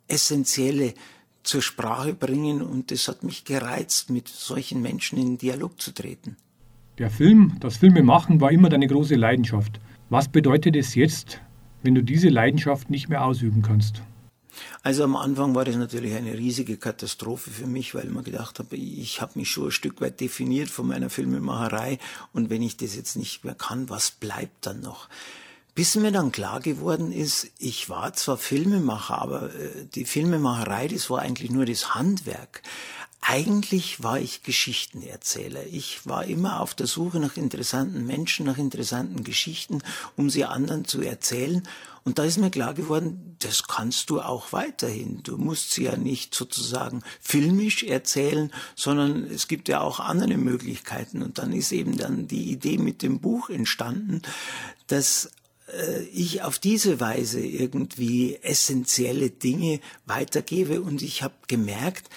Essentielle 0.08 0.92
zur 1.42 1.62
Sprache 1.62 2.14
bringen 2.14 2.62
und 2.62 2.90
das 2.90 3.08
hat 3.08 3.22
mich 3.22 3.44
gereizt, 3.44 4.10
mit 4.10 4.28
solchen 4.28 4.82
Menschen 4.82 5.18
in 5.18 5.38
Dialog 5.38 5.80
zu 5.80 5.92
treten. 5.92 6.36
Der 6.98 7.10
Film, 7.10 7.56
das 7.60 7.78
Filmemachen 7.78 8.40
war 8.40 8.52
immer 8.52 8.68
deine 8.68 8.86
große 8.86 9.16
Leidenschaft. 9.16 9.80
Was 10.10 10.28
bedeutet 10.28 10.76
es 10.76 10.94
jetzt, 10.94 11.40
wenn 11.82 11.94
du 11.94 12.02
diese 12.02 12.28
Leidenschaft 12.28 12.90
nicht 12.90 13.08
mehr 13.08 13.24
ausüben 13.24 13.62
kannst? 13.62 14.02
Also 14.82 15.04
am 15.04 15.16
Anfang 15.16 15.54
war 15.54 15.64
das 15.64 15.76
natürlich 15.76 16.14
eine 16.14 16.34
riesige 16.34 16.76
Katastrophe 16.76 17.50
für 17.50 17.66
mich, 17.66 17.94
weil 17.94 18.06
mir 18.06 18.22
gedacht 18.22 18.58
habe, 18.58 18.76
ich 18.76 19.20
habe 19.20 19.38
mich 19.38 19.50
schon 19.50 19.66
ein 19.66 19.70
Stück 19.70 20.00
weit 20.00 20.20
definiert 20.20 20.68
von 20.68 20.86
meiner 20.86 21.08
Filmemacherei 21.08 21.98
und 22.32 22.50
wenn 22.50 22.62
ich 22.62 22.76
das 22.76 22.94
jetzt 22.94 23.16
nicht 23.16 23.44
mehr 23.44 23.54
kann, 23.54 23.88
was 23.88 24.10
bleibt 24.10 24.66
dann 24.66 24.80
noch? 24.80 25.08
Bis 25.74 25.94
mir 25.96 26.12
dann 26.12 26.32
klar 26.32 26.60
geworden 26.60 27.12
ist, 27.12 27.46
ich 27.58 27.88
war 27.88 28.12
zwar 28.12 28.36
Filmemacher, 28.36 29.20
aber 29.20 29.54
äh, 29.54 29.86
die 29.94 30.04
Filmemacherei, 30.04 30.88
das 30.88 31.08
war 31.08 31.20
eigentlich 31.20 31.50
nur 31.50 31.64
das 31.64 31.94
Handwerk. 31.94 32.62
Eigentlich 33.24 34.02
war 34.02 34.18
ich 34.18 34.42
Geschichtenerzähler. 34.42 35.64
Ich 35.66 36.04
war 36.06 36.24
immer 36.24 36.60
auf 36.60 36.74
der 36.74 36.88
Suche 36.88 37.20
nach 37.20 37.36
interessanten 37.36 38.04
Menschen, 38.04 38.44
nach 38.44 38.58
interessanten 38.58 39.22
Geschichten, 39.22 39.78
um 40.16 40.28
sie 40.28 40.44
anderen 40.44 40.84
zu 40.84 41.00
erzählen. 41.00 41.62
Und 42.04 42.18
da 42.18 42.24
ist 42.24 42.38
mir 42.38 42.50
klar 42.50 42.74
geworden, 42.74 43.36
das 43.38 43.68
kannst 43.68 44.10
du 44.10 44.20
auch 44.20 44.52
weiterhin. 44.52 45.22
Du 45.22 45.38
musst 45.38 45.70
sie 45.70 45.84
ja 45.84 45.96
nicht 45.96 46.34
sozusagen 46.34 47.02
filmisch 47.20 47.84
erzählen, 47.84 48.50
sondern 48.74 49.24
es 49.24 49.46
gibt 49.46 49.68
ja 49.68 49.80
auch 49.80 50.00
andere 50.00 50.36
Möglichkeiten. 50.36 51.22
Und 51.22 51.38
dann 51.38 51.52
ist 51.52 51.70
eben 51.70 51.96
dann 51.96 52.26
die 52.26 52.50
Idee 52.50 52.76
mit 52.76 53.02
dem 53.02 53.20
Buch 53.20 53.50
entstanden, 53.50 54.20
dass 54.88 55.30
ich 56.12 56.42
auf 56.42 56.58
diese 56.58 57.00
Weise 57.00 57.40
irgendwie 57.40 58.36
essentielle 58.42 59.30
Dinge 59.30 59.80
weitergebe. 60.06 60.82
Und 60.82 61.02
ich 61.02 61.22
habe 61.22 61.34
gemerkt, 61.46 62.08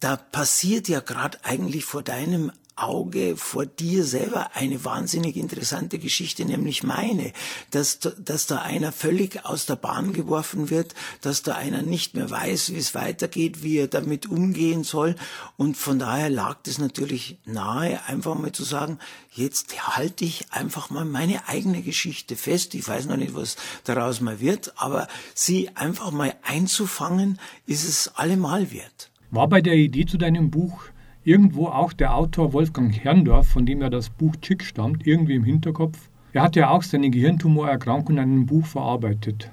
da 0.00 0.16
passiert 0.16 0.88
ja 0.88 1.00
gerade 1.00 1.38
eigentlich 1.44 1.84
vor 1.84 2.02
deinem 2.02 2.50
Auge 2.76 3.36
vor 3.36 3.66
dir 3.66 4.04
selber 4.04 4.54
eine 4.54 4.84
wahnsinnig 4.84 5.36
interessante 5.36 5.98
Geschichte, 5.98 6.44
nämlich 6.44 6.82
meine, 6.82 7.32
dass, 7.70 7.98
dass 8.00 8.46
da 8.46 8.62
einer 8.62 8.92
völlig 8.92 9.44
aus 9.44 9.66
der 9.66 9.76
Bahn 9.76 10.12
geworfen 10.12 10.70
wird, 10.70 10.94
dass 11.20 11.42
da 11.42 11.54
einer 11.54 11.82
nicht 11.82 12.14
mehr 12.14 12.30
weiß, 12.30 12.72
wie 12.72 12.78
es 12.78 12.94
weitergeht, 12.94 13.62
wie 13.62 13.78
er 13.78 13.88
damit 13.88 14.26
umgehen 14.26 14.84
soll. 14.84 15.16
Und 15.56 15.76
von 15.76 15.98
daher 15.98 16.30
lag 16.30 16.58
es 16.66 16.78
natürlich 16.78 17.38
nahe, 17.44 18.00
einfach 18.06 18.34
mal 18.34 18.52
zu 18.52 18.64
sagen, 18.64 18.98
jetzt 19.32 19.96
halte 19.96 20.24
ich 20.24 20.52
einfach 20.52 20.90
mal 20.90 21.04
meine 21.04 21.48
eigene 21.48 21.82
Geschichte 21.82 22.36
fest. 22.36 22.74
Ich 22.74 22.86
weiß 22.86 23.06
noch 23.06 23.16
nicht, 23.16 23.34
was 23.34 23.56
daraus 23.84 24.20
mal 24.20 24.40
wird, 24.40 24.72
aber 24.76 25.08
sie 25.34 25.70
einfach 25.76 26.10
mal 26.10 26.34
einzufangen, 26.42 27.38
ist 27.66 27.84
es 27.84 28.08
allemal 28.16 28.70
wert. 28.70 29.10
War 29.30 29.48
bei 29.48 29.62
der 29.62 29.74
Idee 29.74 30.04
zu 30.04 30.18
deinem 30.18 30.50
Buch 30.50 30.84
irgendwo 31.24 31.66
auch 31.66 31.92
der 31.92 32.14
Autor 32.14 32.52
Wolfgang 32.52 32.92
Herrndorf, 32.92 33.48
von 33.48 33.66
dem 33.66 33.80
ja 33.80 33.90
das 33.90 34.10
Buch 34.10 34.36
Chick 34.40 34.64
stammt, 34.64 35.06
irgendwie 35.06 35.34
im 35.34 35.44
Hinterkopf? 35.44 35.98
Er 36.32 36.42
hat 36.42 36.56
ja 36.56 36.70
auch 36.70 36.82
seine 36.82 37.10
Gehirntumorerkrankung 37.10 38.16
in 38.16 38.22
einem 38.22 38.46
Buch 38.46 38.66
verarbeitet. 38.66 39.50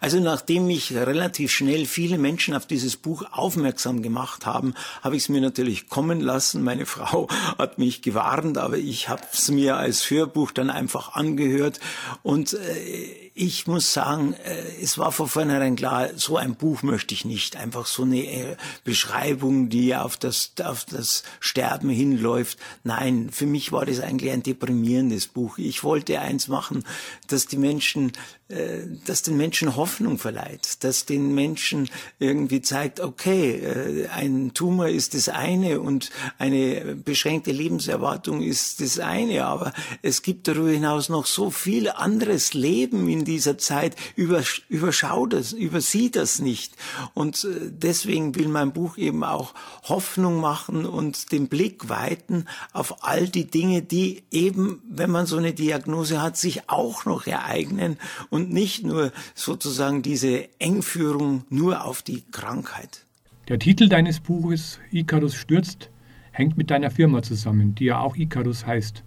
Also 0.00 0.20
nachdem 0.20 0.66
mich 0.66 0.94
relativ 0.94 1.50
schnell 1.50 1.86
viele 1.86 2.18
Menschen 2.18 2.54
auf 2.54 2.66
dieses 2.66 2.96
Buch 2.96 3.24
aufmerksam 3.32 4.02
gemacht 4.02 4.46
haben, 4.46 4.74
habe 5.02 5.16
ich 5.16 5.24
es 5.24 5.28
mir 5.28 5.40
natürlich 5.40 5.88
kommen 5.88 6.20
lassen. 6.20 6.62
Meine 6.62 6.86
Frau 6.94 7.28
hat 7.58 7.78
mich 7.78 8.02
gewarnt, 8.02 8.58
aber 8.58 8.78
ich 8.78 9.08
habe 9.08 9.22
es 9.32 9.50
mir 9.50 9.76
als 9.76 10.10
Hörbuch 10.10 10.52
dann 10.52 10.70
einfach 10.70 11.14
angehört 11.14 11.80
und 12.22 12.54
äh, 12.54 13.30
ich 13.36 13.66
muss 13.66 13.92
sagen, 13.92 14.34
äh, 14.44 14.80
es 14.80 14.96
war 14.96 15.10
von 15.10 15.28
vornherein 15.28 15.74
klar, 15.74 16.10
so 16.14 16.36
ein 16.36 16.54
Buch 16.54 16.84
möchte 16.84 17.14
ich 17.14 17.24
nicht. 17.24 17.56
Einfach 17.56 17.86
so 17.86 18.04
eine 18.04 18.24
äh, 18.24 18.56
Beschreibung, 18.84 19.68
die 19.68 19.96
auf 19.96 20.16
das, 20.16 20.52
auf 20.62 20.84
das 20.84 21.24
Sterben 21.40 21.90
hinläuft. 21.90 22.58
Nein, 22.84 23.30
für 23.32 23.46
mich 23.46 23.72
war 23.72 23.86
das 23.86 23.98
eigentlich 23.98 24.30
ein 24.30 24.44
deprimierendes 24.44 25.26
Buch. 25.26 25.58
Ich 25.58 25.82
wollte 25.82 26.20
eins 26.20 26.46
machen, 26.46 26.84
dass 27.26 27.48
die 27.48 27.56
Menschen, 27.56 28.12
äh, 28.46 28.82
dass 29.04 29.22
den 29.22 29.36
Menschen 29.36 29.74
Hoffnung 29.74 30.18
verleiht, 30.18 30.84
dass 30.84 31.04
den 31.04 31.34
Menschen 31.34 31.90
irgendwie 32.20 32.62
zeigt, 32.62 33.00
okay, 33.00 34.06
ein 34.14 34.54
Tumor 34.54 34.88
ist 34.88 35.14
das 35.14 35.28
eine 35.28 35.80
und 35.80 36.10
eine 36.38 36.94
beschränkte 36.94 37.50
Lebenserwartung 37.50 38.42
ist 38.42 38.80
das 38.80 39.00
eine, 39.00 39.44
aber 39.44 39.72
es 40.02 40.22
gibt 40.22 40.46
darüber 40.46 40.70
hinaus 40.70 41.08
noch 41.08 41.26
so 41.26 41.50
viel 41.50 41.88
anderes 41.88 42.54
Leben 42.54 43.08
in 43.08 43.23
dieser 43.24 43.58
Zeit 43.58 43.96
überschaut 44.16 45.32
es, 45.34 45.52
übersieht 45.52 46.16
das 46.16 46.40
nicht. 46.40 46.74
Und 47.14 47.44
äh, 47.44 47.70
deswegen 47.70 48.34
will 48.34 48.48
mein 48.48 48.72
Buch 48.72 48.96
eben 48.96 49.24
auch 49.24 49.54
Hoffnung 49.84 50.40
machen 50.40 50.86
und 50.86 51.32
den 51.32 51.48
Blick 51.48 51.88
weiten 51.88 52.46
auf 52.72 53.04
all 53.04 53.28
die 53.28 53.46
Dinge, 53.46 53.82
die 53.82 54.22
eben, 54.30 54.82
wenn 54.88 55.10
man 55.10 55.26
so 55.26 55.36
eine 55.36 55.54
Diagnose 55.54 56.22
hat, 56.22 56.36
sich 56.36 56.68
auch 56.68 57.04
noch 57.04 57.26
ereignen 57.26 57.98
und 58.30 58.52
nicht 58.52 58.84
nur 58.84 59.12
sozusagen 59.34 60.02
diese 60.02 60.48
Engführung 60.60 61.44
nur 61.48 61.84
auf 61.84 62.02
die 62.02 62.22
Krankheit. 62.30 63.06
Der 63.48 63.58
Titel 63.58 63.88
deines 63.88 64.20
Buches 64.20 64.78
Icarus 64.90 65.34
stürzt 65.34 65.90
hängt 66.34 66.56
mit 66.56 66.70
deiner 66.70 66.90
Firma 66.90 67.22
zusammen, 67.22 67.74
die 67.74 67.86
ja 67.86 68.00
auch 68.00 68.16
Icarus 68.16 68.66
heißt. 68.66 69.04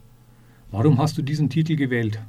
Warum 0.72 0.98
hast 0.98 1.18
du 1.18 1.22
diesen 1.22 1.50
Titel 1.50 1.76
gewählt? 1.76 2.20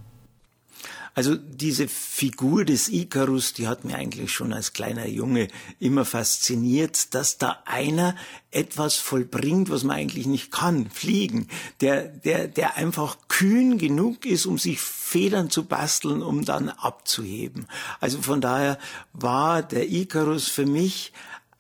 Also 1.19 1.35
diese 1.35 1.89
Figur 1.89 2.65
des 2.65 2.89
Icarus, 2.89 3.53
die 3.53 3.67
hat 3.67 3.85
mir 3.85 3.97
eigentlich 3.97 4.31
schon 4.31 4.53
als 4.53 4.73
kleiner 4.73 5.09
Junge 5.09 5.49
immer 5.81 6.05
fasziniert, 6.05 7.13
dass 7.13 7.39
da 7.39 7.59
einer 7.65 8.15
etwas 8.53 8.95
vollbringt, 8.95 9.69
was 9.69 9.83
man 9.83 9.97
eigentlich 9.97 10.29
nicht 10.29 10.53
kann, 10.53 10.89
fliegen, 10.89 11.49
der, 11.81 12.05
der, 12.05 12.47
der 12.47 12.77
einfach 12.77 13.17
kühn 13.27 13.79
genug 13.79 14.27
ist, 14.27 14.47
um 14.47 14.59
sich 14.59 14.81
Federn 14.81 15.51
zu 15.51 15.65
basteln, 15.65 16.23
um 16.23 16.45
dann 16.45 16.69
abzuheben. 16.69 17.67
Also 17.99 18.23
von 18.23 18.41
daher 18.41 18.79
war 19.13 19.65
der 19.65 19.91
Icarus 19.91 20.47
für 20.47 20.67
mich 20.67 21.13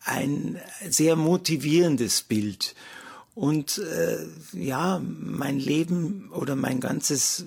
ein 0.04 0.60
sehr 0.88 1.16
motivierendes 1.16 2.22
Bild. 2.22 2.76
Und 3.34 3.78
äh, 3.78 4.24
ja, 4.52 5.02
mein 5.02 5.58
Leben 5.58 6.30
oder 6.30 6.54
mein 6.54 6.78
ganzes 6.78 7.44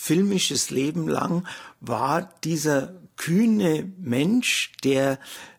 filmisches 0.00 0.70
Leben 0.70 1.08
lang 1.08 1.46
war 1.80 2.32
dieser 2.44 2.94
kühne 3.16 3.92
Mensch, 3.98 4.72
der 4.84 5.18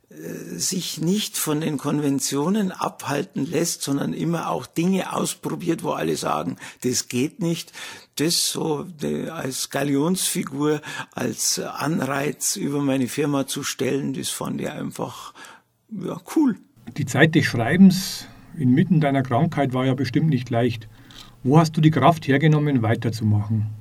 äh, 0.09 0.57
sich 0.57 0.99
nicht 1.01 1.37
von 1.37 1.61
den 1.61 1.77
Konventionen 1.77 2.71
abhalten 2.71 3.45
lässt, 3.45 3.83
sondern 3.83 4.13
immer 4.13 4.49
auch 4.49 4.65
Dinge 4.65 5.13
ausprobiert, 5.13 5.83
wo 5.83 5.91
alle 5.91 6.15
sagen, 6.15 6.55
das 6.81 7.09
geht 7.09 7.41
nicht. 7.41 7.73
Das 8.15 8.49
so 8.49 8.87
als 9.29 9.69
Galionsfigur, 9.69 10.81
als 11.11 11.59
Anreiz 11.59 12.55
über 12.55 12.81
meine 12.81 13.07
Firma 13.07 13.45
zu 13.45 13.63
stellen, 13.63 14.13
das 14.13 14.29
fand 14.29 14.61
ich 14.61 14.69
einfach 14.69 15.33
ja, 15.91 16.19
cool. 16.35 16.55
Die 16.97 17.05
Zeit 17.05 17.35
des 17.35 17.45
Schreibens 17.45 18.25
inmitten 18.57 19.01
deiner 19.01 19.21
Krankheit 19.21 19.73
war 19.73 19.85
ja 19.85 19.93
bestimmt 19.93 20.29
nicht 20.29 20.49
leicht. 20.49 20.87
Wo 21.43 21.59
hast 21.59 21.77
du 21.77 21.81
die 21.81 21.91
Kraft 21.91 22.27
hergenommen, 22.27 22.81
weiterzumachen? 22.81 23.78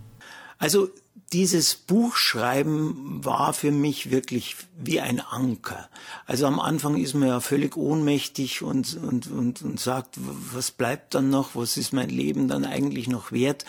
Also 0.58 0.90
dieses 1.32 1.74
Buchschreiben 1.74 3.24
war 3.24 3.52
für 3.52 3.70
mich 3.70 4.10
wirklich 4.10 4.56
wie 4.78 5.00
ein 5.00 5.20
Anker. 5.20 5.88
Also 6.26 6.46
am 6.46 6.58
Anfang 6.58 6.96
ist 6.96 7.14
man 7.14 7.28
ja 7.28 7.40
völlig 7.40 7.76
ohnmächtig 7.76 8.62
und, 8.62 8.96
und, 8.96 9.30
und, 9.30 9.62
und 9.62 9.78
sagt, 9.78 10.14
was 10.18 10.70
bleibt 10.70 11.14
dann 11.14 11.28
noch, 11.28 11.54
was 11.54 11.76
ist 11.76 11.92
mein 11.92 12.08
Leben 12.08 12.48
dann 12.48 12.64
eigentlich 12.64 13.08
noch 13.08 13.30
wert? 13.30 13.66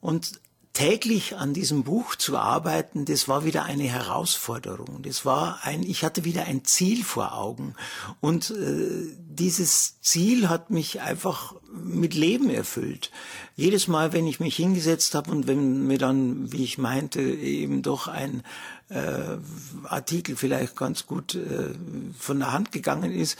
Und 0.00 0.40
täglich 0.76 1.38
an 1.38 1.54
diesem 1.54 1.84
Buch 1.84 2.16
zu 2.16 2.36
arbeiten, 2.36 3.06
das 3.06 3.28
war 3.28 3.46
wieder 3.46 3.64
eine 3.64 3.84
Herausforderung. 3.84 5.00
Das 5.00 5.24
war 5.24 5.60
ein, 5.62 5.82
ich 5.82 6.04
hatte 6.04 6.24
wieder 6.24 6.44
ein 6.44 6.66
Ziel 6.66 7.02
vor 7.02 7.32
Augen. 7.32 7.74
Und 8.20 8.50
äh, 8.50 9.06
dieses 9.16 10.02
Ziel 10.02 10.50
hat 10.50 10.68
mich 10.68 11.00
einfach 11.00 11.54
mit 11.72 12.12
Leben 12.12 12.50
erfüllt. 12.50 13.10
Jedes 13.54 13.88
Mal, 13.88 14.12
wenn 14.12 14.26
ich 14.26 14.38
mich 14.38 14.54
hingesetzt 14.54 15.14
habe 15.14 15.30
und 15.30 15.46
wenn 15.46 15.86
mir 15.86 15.96
dann, 15.96 16.52
wie 16.52 16.64
ich 16.64 16.76
meinte, 16.76 17.22
eben 17.22 17.80
doch 17.80 18.06
ein 18.06 18.42
äh, 18.90 19.38
Artikel 19.84 20.36
vielleicht 20.36 20.76
ganz 20.76 21.06
gut 21.06 21.36
äh, 21.36 21.70
von 22.18 22.38
der 22.38 22.52
Hand 22.52 22.70
gegangen 22.70 23.12
ist, 23.12 23.38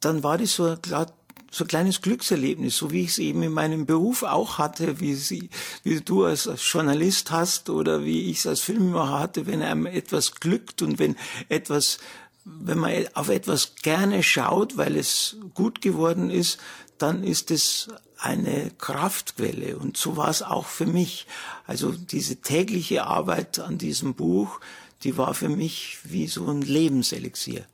dann 0.00 0.22
war 0.22 0.36
das 0.36 0.54
so 0.54 0.76
klar 0.76 1.06
so 1.50 1.64
ein 1.64 1.68
kleines 1.68 2.02
Glückserlebnis, 2.02 2.76
so 2.76 2.90
wie 2.90 3.02
ich 3.02 3.10
es 3.10 3.18
eben 3.18 3.42
in 3.42 3.52
meinem 3.52 3.86
Beruf 3.86 4.22
auch 4.22 4.58
hatte, 4.58 5.00
wie, 5.00 5.14
sie, 5.14 5.50
wie 5.82 6.00
du 6.00 6.24
als, 6.24 6.48
Journalist 6.72 7.30
hast 7.30 7.70
oder 7.70 8.04
wie 8.04 8.30
ich 8.30 8.38
es 8.38 8.46
als 8.46 8.60
Filmemacher 8.60 9.18
hatte, 9.18 9.46
wenn 9.46 9.62
einem 9.62 9.86
etwas 9.86 10.34
glückt 10.34 10.82
und 10.82 10.98
wenn 10.98 11.16
etwas, 11.48 11.98
wenn 12.44 12.78
man 12.78 12.92
auf 13.14 13.28
etwas 13.28 13.76
gerne 13.76 14.22
schaut, 14.22 14.76
weil 14.76 14.96
es 14.96 15.36
gut 15.54 15.80
geworden 15.80 16.30
ist, 16.30 16.58
dann 16.98 17.24
ist 17.24 17.50
es 17.50 17.88
eine 18.18 18.70
Kraftquelle. 18.78 19.76
Und 19.76 19.96
so 19.96 20.16
war 20.16 20.28
es 20.28 20.42
auch 20.42 20.66
für 20.66 20.86
mich. 20.86 21.26
Also 21.66 21.92
diese 21.92 22.36
tägliche 22.36 23.04
Arbeit 23.04 23.60
an 23.60 23.78
diesem 23.78 24.14
Buch, 24.14 24.60
die 25.04 25.16
war 25.16 25.34
für 25.34 25.48
mich 25.48 25.98
wie 26.04 26.26
so 26.26 26.48
ein 26.48 26.62
Lebenselixier. 26.62 27.64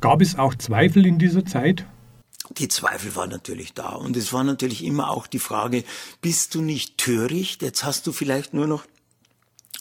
Gab 0.00 0.22
es 0.22 0.38
auch 0.38 0.54
Zweifel 0.54 1.04
in 1.04 1.18
dieser 1.18 1.44
Zeit? 1.44 1.84
Die 2.58 2.68
Zweifel 2.68 3.14
waren 3.14 3.30
natürlich 3.30 3.74
da. 3.74 3.90
Und 3.90 4.16
es 4.16 4.32
war 4.32 4.44
natürlich 4.44 4.84
immer 4.84 5.10
auch 5.10 5.26
die 5.26 5.38
Frage, 5.38 5.84
bist 6.20 6.54
du 6.54 6.62
nicht 6.62 6.98
töricht? 6.98 7.62
Jetzt 7.62 7.84
hast 7.84 8.06
du 8.06 8.12
vielleicht 8.12 8.54
nur 8.54 8.66
noch 8.66 8.84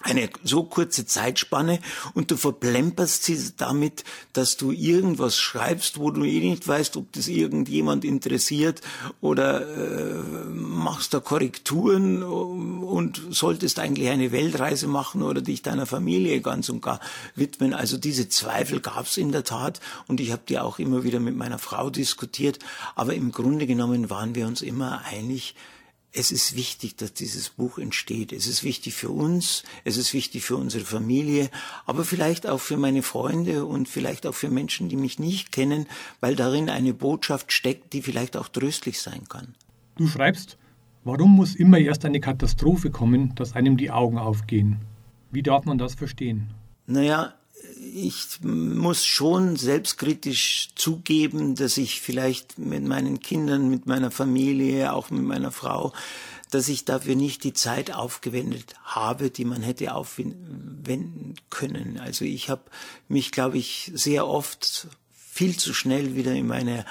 eine 0.01 0.29
so 0.43 0.63
kurze 0.63 1.05
Zeitspanne 1.05 1.79
und 2.13 2.31
du 2.31 2.37
verplemperst 2.37 3.23
sie 3.25 3.37
damit, 3.57 4.05
dass 4.31 4.55
du 4.55 4.71
irgendwas 4.71 5.37
schreibst, 5.37 5.99
wo 5.99 6.09
du 6.09 6.23
eh 6.23 6.39
nicht 6.39 6.65
weißt, 6.65 6.95
ob 6.95 7.11
das 7.11 7.27
irgendjemand 7.27 8.05
interessiert 8.05 8.81
oder 9.19 9.67
äh, 9.67 10.23
machst 10.53 11.13
da 11.13 11.19
Korrekturen 11.19 12.23
und 12.23 13.21
solltest 13.29 13.79
eigentlich 13.79 14.09
eine 14.09 14.31
Weltreise 14.31 14.87
machen 14.87 15.21
oder 15.21 15.41
dich 15.41 15.63
deiner 15.63 15.85
Familie 15.85 16.39
ganz 16.39 16.69
und 16.69 16.81
gar 16.81 17.01
widmen. 17.35 17.73
Also 17.73 17.97
diese 17.97 18.29
Zweifel 18.29 18.79
gab 18.79 19.05
es 19.05 19.17
in 19.17 19.33
der 19.33 19.43
Tat 19.43 19.81
und 20.07 20.21
ich 20.21 20.31
habe 20.31 20.43
die 20.47 20.59
auch 20.59 20.79
immer 20.79 21.03
wieder 21.03 21.19
mit 21.19 21.35
meiner 21.35 21.59
Frau 21.59 21.89
diskutiert, 21.89 22.59
aber 22.95 23.15
im 23.15 23.33
Grunde 23.33 23.67
genommen 23.67 24.09
waren 24.09 24.33
wir 24.33 24.47
uns 24.47 24.61
immer 24.61 25.01
einig, 25.05 25.55
es 26.11 26.31
ist 26.31 26.55
wichtig, 26.55 26.95
dass 26.95 27.13
dieses 27.13 27.49
Buch 27.49 27.77
entsteht. 27.77 28.33
Es 28.33 28.47
ist 28.47 28.63
wichtig 28.63 28.95
für 28.95 29.09
uns, 29.09 29.63
es 29.83 29.97
ist 29.97 30.13
wichtig 30.13 30.43
für 30.43 30.55
unsere 30.55 30.85
Familie, 30.85 31.49
aber 31.85 32.03
vielleicht 32.03 32.47
auch 32.47 32.59
für 32.59 32.77
meine 32.77 33.03
Freunde 33.03 33.65
und 33.65 33.87
vielleicht 33.87 34.25
auch 34.25 34.33
für 34.33 34.49
Menschen, 34.49 34.89
die 34.89 34.95
mich 34.95 35.19
nicht 35.19 35.51
kennen, 35.51 35.85
weil 36.19 36.35
darin 36.35 36.69
eine 36.69 36.93
Botschaft 36.93 37.51
steckt, 37.51 37.93
die 37.93 38.01
vielleicht 38.01 38.37
auch 38.37 38.47
tröstlich 38.47 39.01
sein 39.01 39.27
kann. 39.29 39.53
Du 39.97 40.07
schreibst, 40.07 40.57
warum 41.03 41.35
muss 41.35 41.55
immer 41.55 41.77
erst 41.77 42.05
eine 42.05 42.19
Katastrophe 42.19 42.89
kommen, 42.89 43.35
dass 43.35 43.53
einem 43.53 43.77
die 43.77 43.91
Augen 43.91 44.17
aufgehen? 44.17 44.77
Wie 45.31 45.43
darf 45.43 45.65
man 45.65 45.77
das 45.77 45.93
verstehen? 45.93 46.49
Naja, 46.87 47.35
ich 47.93 48.41
muss 48.41 49.05
schon 49.05 49.55
selbstkritisch 49.55 50.69
zugeben, 50.75 51.55
dass 51.55 51.77
ich 51.77 52.01
vielleicht 52.01 52.57
mit 52.57 52.83
meinen 52.83 53.19
Kindern, 53.19 53.69
mit 53.69 53.85
meiner 53.85 54.11
Familie, 54.11 54.93
auch 54.93 55.09
mit 55.09 55.23
meiner 55.23 55.51
Frau, 55.51 55.93
dass 56.51 56.67
ich 56.67 56.85
dafür 56.85 57.15
nicht 57.15 57.43
die 57.43 57.53
Zeit 57.53 57.93
aufgewendet 57.93 58.75
habe, 58.83 59.29
die 59.29 59.45
man 59.45 59.61
hätte 59.61 59.93
aufwenden 59.93 61.35
können. 61.49 61.99
Also 61.99 62.25
ich 62.25 62.49
habe 62.49 62.63
mich, 63.07 63.31
glaube 63.31 63.57
ich, 63.57 63.91
sehr 63.93 64.27
oft 64.27 64.87
viel 65.13 65.57
zu 65.57 65.73
schnell 65.73 66.15
wieder 66.15 66.33
in 66.33 66.47
meine 66.47 66.85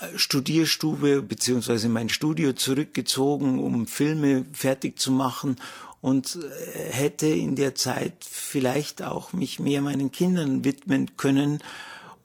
äh, 0.00 0.16
Studierstube 0.16 1.22
beziehungsweise 1.22 1.88
mein 1.88 2.08
Studio 2.08 2.52
zurückgezogen, 2.54 3.58
um 3.58 3.86
Filme 3.86 4.46
fertig 4.52 4.98
zu 4.98 5.12
machen 5.12 5.56
und 6.00 6.36
äh, 6.36 6.92
hätte 6.92 7.26
in 7.26 7.56
der 7.56 7.74
Zeit 7.74 8.14
vielleicht 8.20 9.02
auch 9.02 9.32
mich 9.32 9.58
mehr 9.58 9.80
meinen 9.80 10.12
Kindern 10.12 10.64
widmen 10.64 11.16
können. 11.16 11.60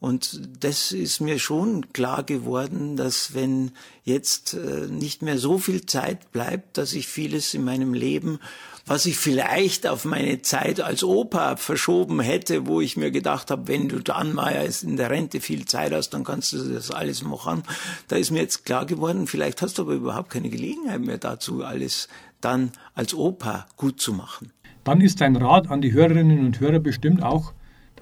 Und 0.03 0.41
das 0.59 0.91
ist 0.91 1.21
mir 1.21 1.39
schon 1.39 1.93
klar 1.93 2.23
geworden, 2.23 2.97
dass 2.97 3.33
wenn 3.35 3.71
jetzt 4.03 4.53
äh, 4.53 4.87
nicht 4.89 5.21
mehr 5.21 5.37
so 5.37 5.57
viel 5.57 5.85
Zeit 5.85 6.33
bleibt, 6.33 6.77
dass 6.77 6.91
ich 6.91 7.07
vieles 7.07 7.53
in 7.53 7.63
meinem 7.63 7.93
Leben, 7.93 8.39
was 8.85 9.05
ich 9.05 9.15
vielleicht 9.15 9.87
auf 9.87 10.03
meine 10.03 10.41
Zeit 10.41 10.81
als 10.81 11.05
Opa 11.05 11.55
verschoben 11.55 12.19
hätte, 12.19 12.67
wo 12.67 12.81
ich 12.81 12.97
mir 12.97 13.11
gedacht 13.11 13.49
habe, 13.49 13.69
wenn 13.69 13.87
du 13.87 13.99
dann 13.99 14.33
mal 14.33 14.69
in 14.81 14.97
der 14.97 15.09
Rente 15.09 15.39
viel 15.39 15.63
Zeit 15.63 15.93
hast, 15.93 16.09
dann 16.09 16.25
kannst 16.25 16.51
du 16.51 16.57
das 16.57 16.91
alles 16.91 17.23
machen. 17.23 17.63
Da 18.09 18.17
ist 18.17 18.29
mir 18.29 18.41
jetzt 18.41 18.65
klar 18.65 18.85
geworden, 18.85 19.25
vielleicht 19.25 19.61
hast 19.61 19.77
du 19.77 19.83
aber 19.83 19.93
überhaupt 19.93 20.31
keine 20.31 20.49
Gelegenheit 20.49 20.99
mehr 20.99 21.17
dazu, 21.17 21.63
alles 21.63 22.09
dann 22.41 22.73
als 22.93 23.13
Opa 23.13 23.67
gut 23.77 24.01
zu 24.01 24.11
machen. 24.11 24.51
Dann 24.83 24.99
ist 24.99 25.21
dein 25.21 25.37
Rat 25.37 25.71
an 25.71 25.79
die 25.79 25.93
Hörerinnen 25.93 26.45
und 26.45 26.59
Hörer 26.59 26.79
bestimmt 26.79 27.23
auch, 27.23 27.53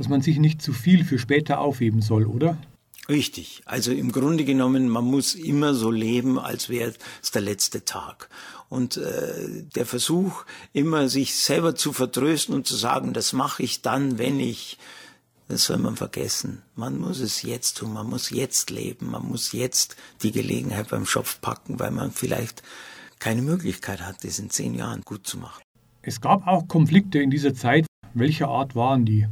dass 0.02 0.10
man 0.10 0.24
sich 0.24 0.40
nicht 0.40 0.64
zu 0.64 0.74
viel 0.74 1.06
für 1.06 1.20
später 1.20 1.60
aufheben 1.60 2.02
soll, 2.02 2.26
oder? 2.26 2.58
Richtig. 3.08 3.62
Also 3.66 3.92
im 3.92 4.12
Grunde 4.12 4.46
genommen, 4.46 4.90
man 4.90 5.06
muss 5.06 5.36
immer 5.36 5.76
so 5.76 5.92
leben, 5.92 6.40
als 6.40 6.70
wäre 6.70 6.96
es 7.22 7.30
der 7.30 7.44
letzte 7.44 7.86
Tag. 7.86 8.28
Und 8.68 8.98
äh, 8.98 9.64
der 9.76 9.86
Versuch, 9.86 10.44
immer 10.74 11.08
sich 11.08 11.36
selber 11.36 11.76
zu 11.76 11.94
vertrösten 11.94 12.56
und 12.56 12.66
zu 12.66 12.76
sagen, 12.76 13.14
das 13.14 13.32
mache 13.32 13.62
ich 13.62 13.84
dann, 13.84 14.18
wenn 14.18 14.40
ich, 14.40 14.80
das 15.48 15.66
soll 15.66 15.78
man 15.78 15.98
vergessen. 15.98 16.64
Man 16.76 16.98
muss 16.98 17.20
es 17.20 17.44
jetzt 17.44 17.78
tun, 17.78 17.94
man 17.94 18.10
muss 18.10 18.32
jetzt 18.32 18.72
leben, 18.72 19.12
man 19.12 19.28
muss 19.28 19.52
jetzt 19.52 19.98
die 20.24 20.32
Gelegenheit 20.32 20.90
beim 20.90 21.06
Schopf 21.06 21.42
packen, 21.42 21.80
weil 21.80 21.92
man 21.92 22.12
vielleicht 22.12 22.64
keine 23.20 23.44
Möglichkeit 23.44 24.02
hat, 24.02 24.24
das 24.24 24.40
in 24.40 24.50
zehn 24.50 24.74
Jahren 24.74 25.02
gut 25.02 25.28
zu 25.28 25.38
machen. 25.38 25.62
Es 26.02 26.22
gab 26.22 26.48
auch 26.48 26.68
Konflikte 26.68 27.20
in 27.20 27.30
dieser 27.30 27.54
Zeit. 27.54 27.86
Welcher 28.16 28.48
Art 28.48 28.74
waren 28.74 29.06
die? 29.06 29.28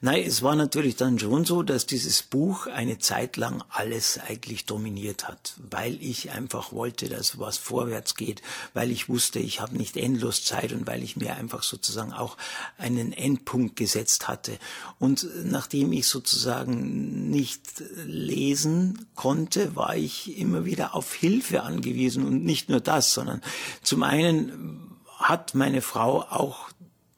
Nein, 0.00 0.24
es 0.26 0.42
war 0.42 0.56
natürlich 0.56 0.96
dann 0.96 1.18
schon 1.18 1.44
so, 1.44 1.62
dass 1.62 1.86
dieses 1.86 2.22
Buch 2.22 2.66
eine 2.66 2.98
Zeit 2.98 3.36
lang 3.36 3.62
alles 3.68 4.18
eigentlich 4.18 4.64
dominiert 4.66 5.28
hat, 5.28 5.54
weil 5.70 6.02
ich 6.02 6.30
einfach 6.30 6.72
wollte, 6.72 7.08
dass 7.08 7.38
was 7.38 7.58
vorwärts 7.58 8.14
geht, 8.14 8.42
weil 8.74 8.90
ich 8.90 9.08
wusste, 9.08 9.38
ich 9.38 9.60
habe 9.60 9.76
nicht 9.76 9.96
endlos 9.96 10.44
Zeit 10.44 10.72
und 10.72 10.86
weil 10.86 11.02
ich 11.02 11.16
mir 11.16 11.36
einfach 11.36 11.62
sozusagen 11.62 12.12
auch 12.12 12.36
einen 12.78 13.12
Endpunkt 13.12 13.76
gesetzt 13.76 14.28
hatte. 14.28 14.58
Und 14.98 15.26
nachdem 15.44 15.92
ich 15.92 16.08
sozusagen 16.08 17.30
nicht 17.30 17.62
lesen 18.06 19.06
konnte, 19.14 19.76
war 19.76 19.96
ich 19.96 20.38
immer 20.38 20.64
wieder 20.64 20.94
auf 20.94 21.14
Hilfe 21.14 21.62
angewiesen 21.62 22.26
und 22.26 22.44
nicht 22.44 22.68
nur 22.68 22.80
das, 22.80 23.12
sondern 23.12 23.42
zum 23.82 24.02
einen 24.02 24.98
hat 25.18 25.54
meine 25.54 25.82
Frau 25.82 26.22
auch 26.22 26.68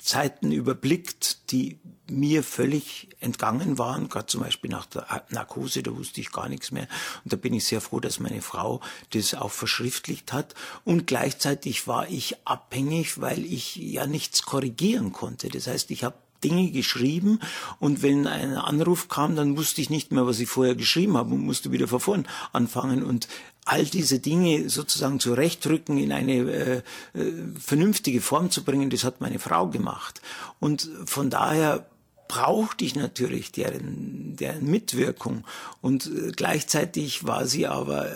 Zeiten 0.04 0.52
überblickt, 0.52 1.50
die 1.50 1.78
mir 2.10 2.42
völlig 2.42 3.08
entgangen 3.20 3.78
waren, 3.78 4.10
gerade 4.10 4.26
zum 4.26 4.42
Beispiel 4.42 4.70
nach 4.70 4.84
der 4.84 5.24
Narkose, 5.30 5.82
da 5.82 5.96
wusste 5.96 6.20
ich 6.20 6.30
gar 6.30 6.50
nichts 6.50 6.70
mehr. 6.70 6.86
Und 7.24 7.32
da 7.32 7.36
bin 7.36 7.54
ich 7.54 7.64
sehr 7.64 7.80
froh, 7.80 8.00
dass 8.00 8.20
meine 8.20 8.42
Frau 8.42 8.82
das 9.14 9.32
auch 9.32 9.50
verschriftlicht 9.50 10.34
hat. 10.34 10.54
Und 10.84 11.06
gleichzeitig 11.06 11.88
war 11.88 12.06
ich 12.08 12.36
abhängig, 12.44 13.22
weil 13.22 13.46
ich 13.46 13.76
ja 13.76 14.06
nichts 14.06 14.42
korrigieren 14.42 15.12
konnte. 15.12 15.48
Das 15.48 15.66
heißt, 15.66 15.90
ich 15.90 16.04
habe 16.04 16.16
Dinge 16.44 16.70
geschrieben 16.70 17.40
und 17.80 18.02
wenn 18.02 18.26
ein 18.26 18.56
Anruf 18.56 19.08
kam, 19.08 19.34
dann 19.34 19.56
wusste 19.56 19.80
ich 19.80 19.90
nicht 19.90 20.12
mehr, 20.12 20.26
was 20.26 20.40
ich 20.40 20.48
vorher 20.48 20.74
geschrieben 20.74 21.16
habe 21.16 21.34
und 21.34 21.44
musste 21.44 21.72
wieder 21.72 21.88
von 21.88 22.00
vorn 22.00 22.26
anfangen 22.52 23.02
und 23.02 23.28
all 23.64 23.84
diese 23.84 24.18
Dinge 24.18 24.68
sozusagen 24.68 25.20
zurechtrücken, 25.20 25.96
in 25.96 26.12
eine 26.12 26.32
äh, 26.34 26.76
äh, 27.14 27.32
vernünftige 27.58 28.20
Form 28.20 28.50
zu 28.50 28.62
bringen, 28.62 28.90
das 28.90 29.04
hat 29.04 29.20
meine 29.20 29.38
Frau 29.38 29.68
gemacht. 29.68 30.20
Und 30.60 30.88
von 31.06 31.30
daher 31.30 31.86
brauchte 32.28 32.84
ich 32.84 32.96
natürlich 32.96 33.52
deren, 33.52 34.36
deren 34.36 34.66
Mitwirkung. 34.70 35.44
Und 35.80 36.06
äh, 36.06 36.32
gleichzeitig 36.34 37.24
war 37.24 37.46
sie 37.46 37.66
aber 37.66 38.06
äh, 38.06 38.10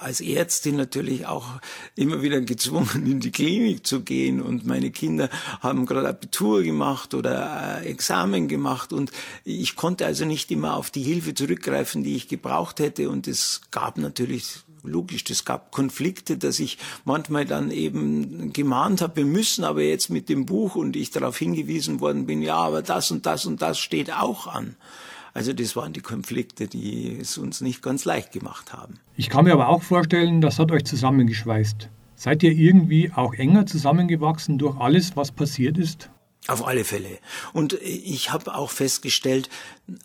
als 0.00 0.20
Ärztin 0.20 0.76
natürlich 0.76 1.26
auch 1.26 1.46
immer 1.96 2.22
wieder 2.22 2.40
gezwungen, 2.40 3.06
in 3.06 3.20
die 3.20 3.32
Klinik 3.32 3.86
zu 3.86 4.02
gehen. 4.02 4.40
Und 4.40 4.66
meine 4.66 4.90
Kinder 4.90 5.28
haben 5.60 5.86
gerade 5.86 6.08
Abitur 6.08 6.62
gemacht 6.62 7.14
oder 7.14 7.80
äh, 7.82 7.86
Examen 7.86 8.48
gemacht. 8.48 8.92
Und 8.92 9.10
ich 9.44 9.76
konnte 9.76 10.06
also 10.06 10.24
nicht 10.24 10.50
immer 10.50 10.76
auf 10.76 10.90
die 10.90 11.02
Hilfe 11.02 11.34
zurückgreifen, 11.34 12.02
die 12.02 12.16
ich 12.16 12.28
gebraucht 12.28 12.80
hätte. 12.80 13.10
Und 13.10 13.26
es 13.26 13.62
gab 13.70 13.98
natürlich 13.98 14.60
logisch, 14.82 15.24
es 15.30 15.44
gab 15.44 15.70
Konflikte, 15.72 16.36
dass 16.36 16.58
ich 16.58 16.78
manchmal 17.04 17.44
dann 17.44 17.70
eben 17.70 18.52
gemahnt 18.52 19.00
habe, 19.00 19.16
wir 19.16 19.24
müssen 19.24 19.64
aber 19.64 19.82
jetzt 19.82 20.10
mit 20.10 20.28
dem 20.28 20.46
Buch 20.46 20.74
und 20.74 20.96
ich 20.96 21.10
darauf 21.10 21.36
hingewiesen 21.38 22.00
worden 22.00 22.26
bin, 22.26 22.42
ja, 22.42 22.56
aber 22.56 22.82
das 22.82 23.10
und 23.10 23.26
das 23.26 23.46
und 23.46 23.62
das 23.62 23.78
steht 23.78 24.12
auch 24.12 24.46
an. 24.46 24.76
Also 25.32 25.52
das 25.52 25.76
waren 25.76 25.92
die 25.92 26.00
Konflikte, 26.00 26.66
die 26.66 27.18
es 27.20 27.38
uns 27.38 27.60
nicht 27.60 27.82
ganz 27.82 28.04
leicht 28.04 28.32
gemacht 28.32 28.72
haben. 28.72 28.98
Ich 29.16 29.28
kann 29.28 29.44
mir 29.44 29.52
aber 29.52 29.68
auch 29.68 29.82
vorstellen, 29.82 30.40
das 30.40 30.58
hat 30.58 30.72
euch 30.72 30.84
zusammengeschweißt. 30.84 31.88
Seid 32.16 32.42
ihr 32.42 32.52
irgendwie 32.52 33.12
auch 33.14 33.32
enger 33.34 33.64
zusammengewachsen 33.66 34.58
durch 34.58 34.78
alles, 34.78 35.16
was 35.16 35.32
passiert 35.32 35.78
ist? 35.78 36.10
Auf 36.46 36.66
alle 36.66 36.84
Fälle. 36.84 37.18
Und 37.52 37.74
ich 37.74 38.32
habe 38.32 38.54
auch 38.54 38.70
festgestellt, 38.70 39.50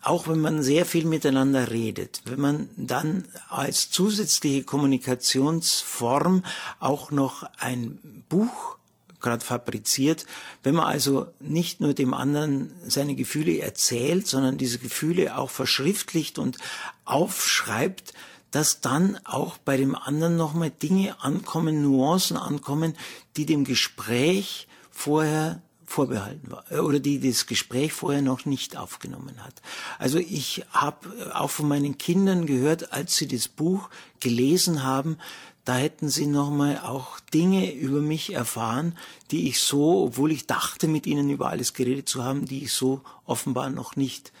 auch 0.02 0.28
wenn 0.28 0.38
man 0.38 0.62
sehr 0.62 0.84
viel 0.84 1.06
miteinander 1.06 1.70
redet, 1.70 2.20
wenn 2.26 2.40
man 2.40 2.68
dann 2.76 3.24
als 3.48 3.90
zusätzliche 3.90 4.62
Kommunikationsform 4.62 6.44
auch 6.78 7.10
noch 7.10 7.44
ein 7.58 8.24
Buch 8.28 8.76
gerade 9.20 9.44
fabriziert, 9.44 10.26
wenn 10.62 10.74
man 10.74 10.84
also 10.84 11.26
nicht 11.40 11.80
nur 11.80 11.94
dem 11.94 12.14
anderen 12.14 12.72
seine 12.86 13.14
Gefühle 13.14 13.58
erzählt, 13.58 14.26
sondern 14.26 14.58
diese 14.58 14.78
Gefühle 14.78 15.38
auch 15.38 15.50
verschriftlicht 15.50 16.38
und 16.38 16.58
aufschreibt, 17.06 18.12
dass 18.50 18.80
dann 18.80 19.18
auch 19.24 19.58
bei 19.58 19.76
dem 19.76 19.94
anderen 19.94 20.36
nochmal 20.36 20.70
Dinge 20.70 21.20
ankommen, 21.20 21.82
Nuancen 21.82 22.36
ankommen, 22.36 22.96
die 23.36 23.46
dem 23.46 23.64
Gespräch 23.64 24.68
vorher 24.90 25.60
vorbehalten 25.86 26.50
war 26.50 26.64
äh, 26.70 26.78
oder 26.78 26.98
die 27.00 27.20
das 27.20 27.46
Gespräch 27.46 27.92
vorher 27.92 28.22
noch 28.22 28.44
nicht 28.44 28.76
aufgenommen 28.76 29.44
hat. 29.44 29.62
Also 29.98 30.18
ich 30.18 30.64
habe 30.70 31.08
äh, 31.18 31.32
auch 31.32 31.50
von 31.50 31.68
meinen 31.68 31.96
Kindern 31.98 32.46
gehört, 32.46 32.92
als 32.92 33.16
sie 33.16 33.28
das 33.28 33.48
Buch 33.48 33.88
gelesen 34.20 34.82
haben, 34.82 35.16
da 35.64 35.76
hätten 35.76 36.08
sie 36.08 36.26
nochmal 36.26 36.78
auch 36.78 37.18
Dinge 37.18 37.72
über 37.72 38.00
mich 38.00 38.32
erfahren, 38.32 38.94
die 39.32 39.48
ich 39.48 39.60
so, 39.60 40.04
obwohl 40.04 40.30
ich 40.30 40.46
dachte, 40.46 40.86
mit 40.86 41.08
ihnen 41.08 41.28
über 41.28 41.48
alles 41.48 41.74
geredet 41.74 42.08
zu 42.08 42.22
haben, 42.22 42.44
die 42.44 42.62
ich 42.62 42.72
so 42.72 43.00
offenbar 43.24 43.70
noch 43.70 43.96
nicht 43.96 44.32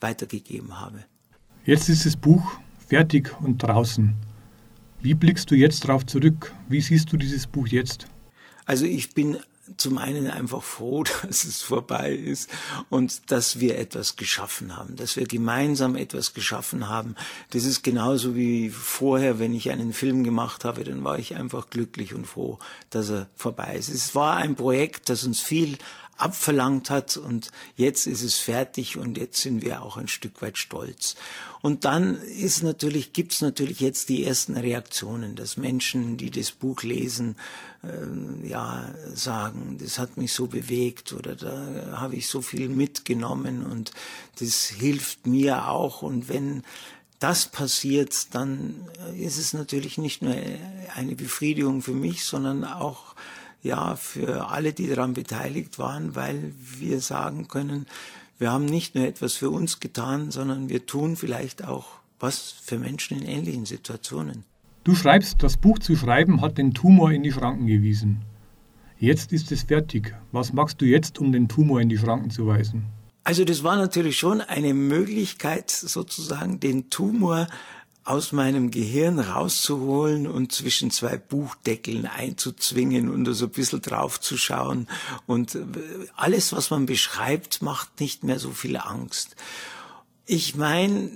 weitergegeben 0.00 0.78
habe. 0.78 1.04
Jetzt 1.64 1.88
ist 1.88 2.04
das 2.04 2.16
Buch 2.16 2.42
fertig 2.86 3.34
und 3.40 3.62
draußen. 3.62 4.14
Wie 5.00 5.14
blickst 5.14 5.50
du 5.50 5.54
jetzt 5.54 5.84
darauf 5.84 6.04
zurück? 6.04 6.52
Wie 6.68 6.82
siehst 6.82 7.10
du 7.10 7.16
dieses 7.16 7.46
Buch 7.46 7.66
jetzt? 7.68 8.06
Also 8.66 8.84
ich 8.84 9.14
bin 9.14 9.38
zum 9.76 9.98
einen 9.98 10.28
einfach 10.30 10.62
froh, 10.62 11.04
dass 11.26 11.44
es 11.44 11.62
vorbei 11.62 12.12
ist 12.12 12.50
und 12.90 13.30
dass 13.30 13.60
wir 13.60 13.78
etwas 13.78 14.16
geschaffen 14.16 14.76
haben, 14.76 14.96
dass 14.96 15.16
wir 15.16 15.26
gemeinsam 15.26 15.96
etwas 15.96 16.34
geschaffen 16.34 16.88
haben. 16.88 17.14
Das 17.50 17.64
ist 17.64 17.82
genauso 17.82 18.34
wie 18.36 18.70
vorher, 18.70 19.38
wenn 19.38 19.54
ich 19.54 19.70
einen 19.70 19.92
Film 19.92 20.24
gemacht 20.24 20.64
habe, 20.64 20.84
dann 20.84 21.04
war 21.04 21.18
ich 21.18 21.36
einfach 21.36 21.70
glücklich 21.70 22.14
und 22.14 22.26
froh, 22.26 22.58
dass 22.90 23.10
er 23.10 23.28
vorbei 23.36 23.76
ist. 23.76 23.88
Es 23.88 24.14
war 24.14 24.36
ein 24.36 24.54
Projekt, 24.54 25.08
das 25.08 25.24
uns 25.24 25.40
viel 25.40 25.78
abverlangt 26.16 26.90
hat 26.90 27.16
und 27.16 27.50
jetzt 27.76 28.06
ist 28.06 28.22
es 28.22 28.36
fertig 28.38 28.96
und 28.96 29.18
jetzt 29.18 29.40
sind 29.40 29.62
wir 29.62 29.82
auch 29.82 29.96
ein 29.96 30.08
Stück 30.08 30.42
weit 30.42 30.58
stolz. 30.58 31.16
Und 31.60 31.84
dann 31.84 32.20
ist 32.22 32.62
natürlich, 32.62 33.12
gibt's 33.12 33.40
natürlich 33.40 33.80
jetzt 33.80 34.08
die 34.08 34.24
ersten 34.24 34.56
Reaktionen, 34.56 35.34
dass 35.34 35.56
Menschen, 35.56 36.16
die 36.16 36.30
das 36.30 36.50
Buch 36.52 36.82
lesen, 36.82 37.36
äh, 37.82 38.48
ja, 38.48 38.94
sagen, 39.14 39.78
das 39.80 39.98
hat 39.98 40.16
mich 40.16 40.32
so 40.32 40.46
bewegt 40.46 41.12
oder 41.12 41.34
da 41.34 41.98
habe 42.00 42.16
ich 42.16 42.28
so 42.28 42.42
viel 42.42 42.68
mitgenommen 42.68 43.64
und 43.64 43.92
das 44.38 44.66
hilft 44.66 45.26
mir 45.26 45.68
auch 45.68 46.02
und 46.02 46.28
wenn 46.28 46.62
das 47.18 47.46
passiert, 47.46 48.34
dann 48.34 48.88
ist 49.16 49.38
es 49.38 49.54
natürlich 49.54 49.96
nicht 49.96 50.20
nur 50.20 50.36
eine 50.94 51.14
Befriedigung 51.14 51.80
für 51.80 51.94
mich, 51.94 52.24
sondern 52.24 52.64
auch 52.64 53.14
ja, 53.64 53.96
für 53.96 54.50
alle, 54.50 54.72
die 54.72 54.86
daran 54.86 55.14
beteiligt 55.14 55.78
waren, 55.78 56.14
weil 56.14 56.52
wir 56.78 57.00
sagen 57.00 57.48
können, 57.48 57.86
wir 58.38 58.52
haben 58.52 58.66
nicht 58.66 58.94
nur 58.94 59.06
etwas 59.06 59.34
für 59.34 59.50
uns 59.50 59.80
getan, 59.80 60.30
sondern 60.30 60.68
wir 60.68 60.86
tun 60.86 61.16
vielleicht 61.16 61.64
auch 61.64 61.86
was 62.20 62.54
für 62.62 62.78
Menschen 62.78 63.18
in 63.18 63.26
ähnlichen 63.26 63.64
Situationen. 63.66 64.44
Du 64.84 64.94
schreibst, 64.94 65.42
das 65.42 65.56
Buch 65.56 65.78
zu 65.78 65.96
schreiben 65.96 66.42
hat 66.42 66.58
den 66.58 66.74
Tumor 66.74 67.10
in 67.10 67.22
die 67.22 67.32
Schranken 67.32 67.66
gewiesen. 67.66 68.22
Jetzt 68.98 69.32
ist 69.32 69.50
es 69.50 69.62
fertig. 69.62 70.14
Was 70.30 70.52
machst 70.52 70.80
du 70.80 70.84
jetzt, 70.84 71.18
um 71.18 71.32
den 71.32 71.48
Tumor 71.48 71.80
in 71.80 71.88
die 71.88 71.98
Schranken 71.98 72.30
zu 72.30 72.46
weisen? 72.46 72.84
Also 73.24 73.44
das 73.46 73.64
war 73.64 73.76
natürlich 73.76 74.18
schon 74.18 74.42
eine 74.42 74.74
Möglichkeit, 74.74 75.70
sozusagen 75.70 76.60
den 76.60 76.90
Tumor 76.90 77.46
aus 78.04 78.32
meinem 78.32 78.70
Gehirn 78.70 79.18
rauszuholen 79.18 80.26
und 80.26 80.52
zwischen 80.52 80.90
zwei 80.90 81.16
Buchdeckeln 81.16 82.06
einzuzwingen 82.06 83.08
und 83.08 83.32
so 83.34 83.46
ein 83.46 83.50
bisschen 83.50 83.80
draufzuschauen. 83.80 84.88
Und 85.26 85.54
äh, 85.54 85.64
alles, 86.14 86.52
was 86.52 86.70
man 86.70 86.86
beschreibt, 86.86 87.62
macht 87.62 88.00
nicht 88.00 88.22
mehr 88.22 88.38
so 88.38 88.50
viel 88.50 88.76
Angst. 88.76 89.36
Ich 90.26 90.54
meine, 90.54 91.10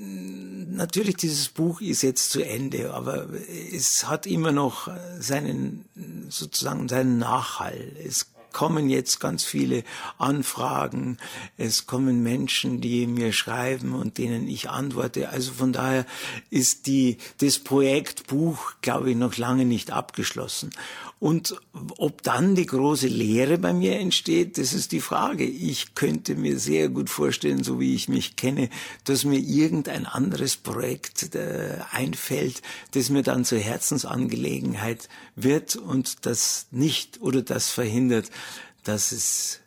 natürlich, 0.69 1.17
dieses 1.17 1.49
Buch 1.49 1.81
ist 1.81 2.03
jetzt 2.03 2.31
zu 2.31 2.45
Ende, 2.45 2.93
aber 2.93 3.29
es 3.73 4.07
hat 4.07 4.27
immer 4.27 4.53
noch 4.53 4.91
seinen, 5.19 5.87
sozusagen 6.29 6.89
seinen 6.89 7.19
Nachhall. 7.19 7.93
Es 8.05 8.27
kommen 8.53 8.89
jetzt 8.89 9.21
ganz 9.21 9.45
viele 9.45 9.85
Anfragen. 10.19 11.19
Es 11.57 11.87
kommen 11.87 12.23
Menschen, 12.23 12.81
die 12.81 13.07
mir 13.07 13.33
schreiben 13.33 13.95
und 13.95 14.19
denen 14.19 14.49
ich 14.49 14.71
antworte. 14.71 15.31
Also 15.31 15.53
von 15.53 15.73
daher 15.73 16.07
ist 16.51 16.87
die, 16.87 17.19
das 17.39 17.59
Projektbuch, 17.59 18.73
glaube 18.83 19.11
ich, 19.11 19.17
noch 19.17 19.37
lange 19.37 19.65
nicht 19.65 19.91
abgeschlossen. 19.91 20.71
Und 21.21 21.57
ob 21.97 22.23
dann 22.23 22.55
die 22.55 22.67
große 22.67 23.09
Lehre 23.09 23.59
bei 23.59 23.73
mir 23.73 23.99
entsteht, 23.99 24.57
das 24.57 24.73
ist 24.73 24.93
die 24.93 25.01
Frage. 25.01 25.45
Ich 25.45 25.97
könnte 25.97 26.37
mir 26.37 26.61
sehr 26.61 26.89
gut 26.89 27.11
vorstellen, 27.11 27.65
so 27.65 27.81
wie 27.81 27.97
ich 27.97 28.09
mich 28.09 28.37
kenne, 28.37 28.71
dass 29.03 29.25
mir 29.25 29.41
irgendein 29.41 30.07
anderes 30.07 30.57
Projekt 30.57 31.35
äh, 31.35 31.79
einfällt, 31.91 32.63
das 32.93 33.11
mir 33.11 33.25
dann 33.25 33.45
zur 33.45 33.59
Herzensangelegenheit 33.59 35.09
wird 35.35 35.75
und 35.75 36.25
das 36.25 36.69
nicht 36.71 37.21
oder 37.21 37.43
das 37.43 37.69
verhindert, 37.69 38.31
dass 38.89 39.13
es 39.13 39.61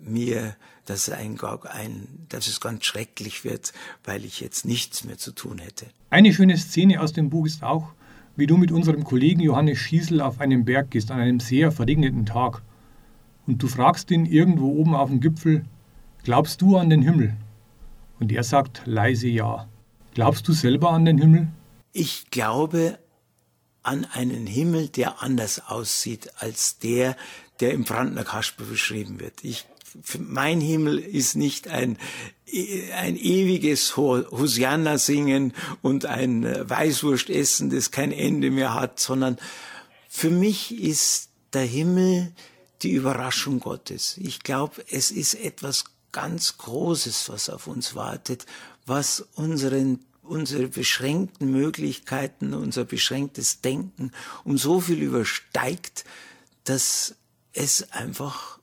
mir 0.00 0.56
dass, 0.84 1.08
ein, 1.08 1.38
ein, 1.40 2.26
dass 2.28 2.46
es 2.46 2.60
ganz 2.60 2.84
schrecklich 2.84 3.44
wird, 3.44 3.72
weil 4.04 4.24
ich 4.24 4.40
jetzt 4.40 4.66
nichts 4.66 5.04
mehr 5.04 5.16
zu 5.16 5.32
tun 5.32 5.58
hätte. 5.58 5.86
Eine 6.10 6.34
schöne 6.34 6.56
Szene 6.58 7.00
aus 7.00 7.12
dem 7.12 7.30
Buch 7.30 7.46
ist 7.46 7.62
auch, 7.62 7.92
wie 8.36 8.46
du 8.46 8.56
mit 8.56 8.72
unserem 8.72 9.04
Kollegen 9.04 9.40
Johannes 9.40 9.78
Schiesel 9.78 10.20
auf 10.20 10.40
einen 10.40 10.64
Berg 10.64 10.90
gehst 10.90 11.10
an 11.10 11.20
einem 11.20 11.40
sehr 11.40 11.72
verregneten 11.72 12.26
Tag. 12.26 12.62
Und 13.46 13.62
du 13.62 13.68
fragst 13.68 14.10
ihn 14.10 14.26
irgendwo 14.26 14.72
oben 14.72 14.94
auf 14.94 15.08
dem 15.08 15.20
Gipfel, 15.20 15.64
glaubst 16.22 16.60
du 16.60 16.76
an 16.76 16.90
den 16.90 17.02
Himmel? 17.02 17.34
Und 18.18 18.32
er 18.32 18.44
sagt 18.44 18.82
leise 18.84 19.28
ja. 19.28 19.68
Glaubst 20.14 20.46
du 20.48 20.52
selber 20.52 20.90
an 20.90 21.04
den 21.04 21.18
Himmel? 21.18 21.48
Ich 21.92 22.30
glaube 22.30 22.98
an 23.82 24.06
einen 24.06 24.46
Himmel, 24.46 24.88
der 24.88 25.22
anders 25.22 25.62
aussieht 25.66 26.30
als 26.38 26.78
der, 26.78 27.16
der 27.60 27.72
im 27.72 27.84
Brandner 27.84 28.24
Kasper 28.24 28.64
beschrieben 28.64 29.20
wird. 29.20 29.44
Ich 29.44 29.66
mein 30.18 30.60
Himmel 30.60 30.98
ist 30.98 31.36
nicht 31.36 31.68
ein, 31.68 31.98
ein 32.96 33.16
ewiges 33.16 33.96
Hosianna 33.96 34.98
singen 34.98 35.54
und 35.82 36.06
ein 36.06 36.44
äh, 36.44 36.68
Weißwurst 36.68 37.30
essen, 37.30 37.70
das 37.70 37.90
kein 37.90 38.12
Ende 38.12 38.50
mehr 38.50 38.74
hat, 38.74 38.98
sondern 38.98 39.38
für 40.08 40.30
mich 40.30 40.76
ist 40.80 41.28
der 41.52 41.62
Himmel 41.62 42.32
die 42.82 42.90
Überraschung 42.90 43.60
Gottes. 43.60 44.16
Ich 44.18 44.40
glaube, 44.40 44.84
es 44.90 45.10
ist 45.10 45.34
etwas 45.34 45.84
ganz 46.12 46.58
Großes, 46.58 47.28
was 47.28 47.48
auf 47.48 47.66
uns 47.66 47.94
wartet, 47.94 48.46
was 48.86 49.24
unseren 49.34 50.00
unsere 50.22 50.68
beschränkten 50.68 51.50
Möglichkeiten, 51.50 52.54
unser 52.54 52.84
beschränktes 52.84 53.60
Denken 53.60 54.10
um 54.44 54.56
so 54.56 54.80
viel 54.80 55.02
übersteigt, 55.02 56.06
dass 56.64 57.14
es 57.54 57.90
einfach 57.92 58.58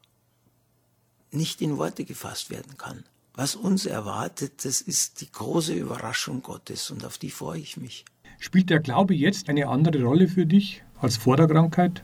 nicht 1.32 1.62
in 1.62 1.78
Worte 1.78 2.06
gefasst 2.06 2.50
werden 2.50 2.78
kann. 2.78 3.06
Was 3.34 3.56
uns 3.56 3.86
erwartet, 3.86 4.66
das 4.66 4.82
ist 4.82 5.22
die 5.22 5.32
große 5.32 5.74
Überraschung 5.74 6.44
Gottes 6.44 6.92
und 6.92 7.06
auf 7.06 7.18
die 7.18 7.32
freue 7.32 7.60
ich 7.60 7.78
mich. 7.78 8.06
Spielt 8.40 8.70
der 8.70 8.80
Glaube 8.80 9.16
jetzt 9.16 9.50
eine 9.50 9.68
andere 9.68 10.04
Rolle 10.04 10.28
für 10.28 10.46
dich 10.46 10.84
als 11.00 11.18
vor 11.18 11.38
der 11.38 11.48
Krankheit? 11.48 12.04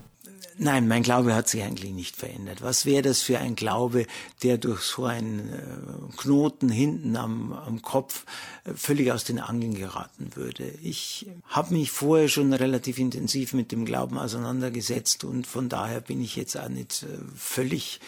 Nein, 0.60 0.88
mein 0.88 1.04
Glaube 1.04 1.36
hat 1.36 1.48
sich 1.48 1.62
eigentlich 1.62 1.92
nicht 1.92 2.16
verändert. 2.16 2.64
Was 2.64 2.86
wäre 2.86 3.04
das 3.04 3.22
für 3.22 3.38
ein 3.38 3.56
Glaube, 3.56 4.08
der 4.42 4.58
durch 4.58 4.82
so 4.82 5.06
einen 5.06 5.54
äh, 5.54 6.18
Knoten 6.18 6.70
hinten 6.70 7.16
am, 7.16 7.54
am 7.54 7.84
Kopf 7.84 8.26
äh, 8.64 8.74
völlig 8.74 9.12
aus 9.12 9.24
den 9.24 9.40
Angeln 9.40 9.76
geraten 9.76 10.32
würde? 10.34 10.68
Ich 10.82 11.28
habe 11.46 11.76
mich 11.76 11.92
vorher 11.92 12.28
schon 12.28 12.54
relativ 12.54 12.98
intensiv 12.98 13.54
mit 13.54 13.72
dem 13.72 13.86
Glauben 13.86 14.18
auseinandergesetzt 14.18 15.24
und 15.24 15.46
von 15.46 15.70
daher 15.70 16.02
bin 16.02 16.22
ich 16.22 16.36
jetzt 16.36 16.58
auch 16.58 16.70
nicht 16.70 17.04
äh, 17.04 17.08
völlig 17.36 18.00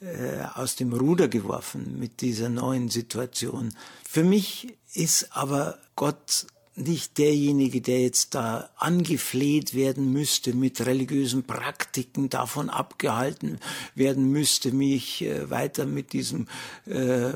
äh, 0.00 0.44
aus 0.54 0.76
dem 0.76 0.92
Ruder 0.92 1.26
geworfen 1.26 1.98
mit 1.98 2.20
dieser 2.20 2.48
neuen 2.48 2.88
Situation. 2.88 3.74
Für 4.08 4.22
mich 4.22 4.76
ist 4.94 5.34
aber 5.36 5.78
Gott 5.96 6.46
nicht 6.76 7.16
derjenige, 7.16 7.80
der 7.80 8.02
jetzt 8.02 8.34
da 8.34 8.68
angefleht 8.76 9.74
werden 9.74 10.12
müsste, 10.12 10.52
mit 10.52 10.84
religiösen 10.84 11.44
Praktiken 11.44 12.28
davon 12.28 12.68
abgehalten 12.68 13.58
werden 13.94 14.30
müsste, 14.30 14.72
mich 14.72 15.22
äh, 15.22 15.50
weiter 15.50 15.86
mit 15.86 16.12
diesem 16.12 16.48
äh, 16.84 17.32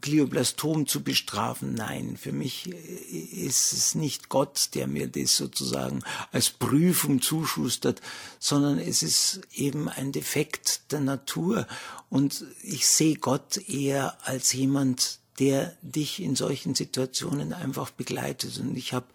Glioblastom 0.00 0.86
zu 0.86 1.02
bestrafen. 1.02 1.74
Nein, 1.74 2.16
für 2.16 2.32
mich 2.32 2.68
äh, 2.68 3.16
ist 3.16 3.72
es 3.72 3.94
nicht 3.94 4.28
Gott, 4.28 4.70
der 4.74 4.88
mir 4.88 5.06
das 5.06 5.36
sozusagen 5.36 6.02
als 6.32 6.50
Prüfung 6.50 7.22
zuschustert, 7.22 8.00
sondern 8.40 8.78
es 8.78 9.04
ist 9.04 9.42
eben 9.54 9.88
ein 9.88 10.10
Defekt 10.10 10.92
der 10.92 11.00
Natur. 11.00 11.68
Und 12.08 12.44
ich 12.62 12.88
sehe 12.88 13.16
Gott 13.16 13.58
eher 13.68 14.18
als 14.26 14.52
jemand, 14.52 15.19
der 15.40 15.74
dich 15.80 16.22
in 16.22 16.36
solchen 16.36 16.74
Situationen 16.74 17.52
einfach 17.54 17.90
begleitet. 17.90 18.58
Und 18.58 18.76
ich 18.76 18.92
habe 18.92 19.06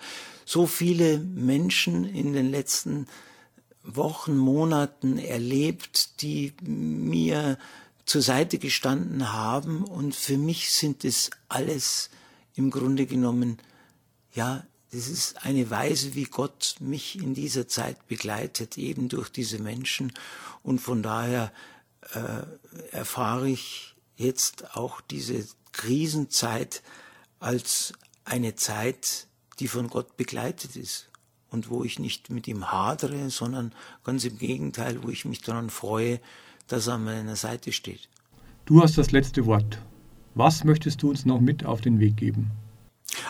so 0.44 0.66
viele 0.66 1.20
Menschen 1.20 2.04
in 2.04 2.34
den 2.34 2.50
letzten 2.50 3.08
Wochen, 3.84 4.36
Monaten 4.36 5.20
erlebt, 5.20 6.22
die 6.24 6.54
mir 6.62 7.60
zur 8.06 8.24
Seite 8.24 8.58
gestanden 8.58 9.34
haben. 9.34 9.84
Und 9.84 10.16
für 10.16 10.38
mich 10.38 10.72
sind 10.72 11.06
es 11.06 11.30
alles 11.48 12.10
im 12.56 12.72
Grunde 12.72 13.06
genommen, 13.06 13.60
ja, 14.34 14.66
das 14.92 15.08
ist 15.08 15.46
eine 15.46 15.70
Weise, 15.70 16.16
wie 16.16 16.24
Gott 16.24 16.78
mich 16.80 17.18
in 17.18 17.36
dieser 17.36 17.68
Zeit 17.68 18.08
begleitet, 18.08 18.78
eben 18.78 19.10
durch 19.10 19.30
diese 19.30 19.60
Menschen. 19.60 20.12
Und 20.64 20.80
von 20.80 21.04
daher 21.04 21.52
äh, 22.14 22.96
erfahre 22.96 23.50
ich 23.50 23.96
jetzt 24.16 24.76
auch 24.76 25.02
diese 25.02 25.46
Krisenzeit 25.76 26.82
als 27.40 27.94
eine 28.24 28.56
Zeit, 28.56 29.28
die 29.60 29.68
von 29.68 29.88
Gott 29.88 30.18
begleitet 30.18 30.76
ist 30.76 31.10
und 31.52 31.70
wo 31.70 31.84
ich 31.84 32.00
nicht 32.00 32.30
mit 32.30 32.48
ihm 32.48 32.72
hadere, 32.72 33.30
sondern 33.30 33.74
ganz 34.04 34.26
im 34.26 34.38
Gegenteil, 34.38 35.04
wo 35.04 35.10
ich 35.10 35.26
mich 35.26 35.42
daran 35.42 35.70
freue, 35.70 36.20
dass 36.68 36.88
er 36.88 36.96
an 36.96 37.04
meiner 37.04 37.36
Seite 37.36 37.72
steht. 37.72 38.10
Du 38.66 38.82
hast 38.82 38.98
das 38.98 39.12
letzte 39.12 39.46
Wort. 39.46 39.80
Was 40.34 40.64
möchtest 40.64 41.02
du 41.02 41.10
uns 41.10 41.26
noch 41.26 41.40
mit 41.40 41.66
auf 41.66 41.82
den 41.82 42.00
Weg 42.00 42.18
geben? 42.18 42.52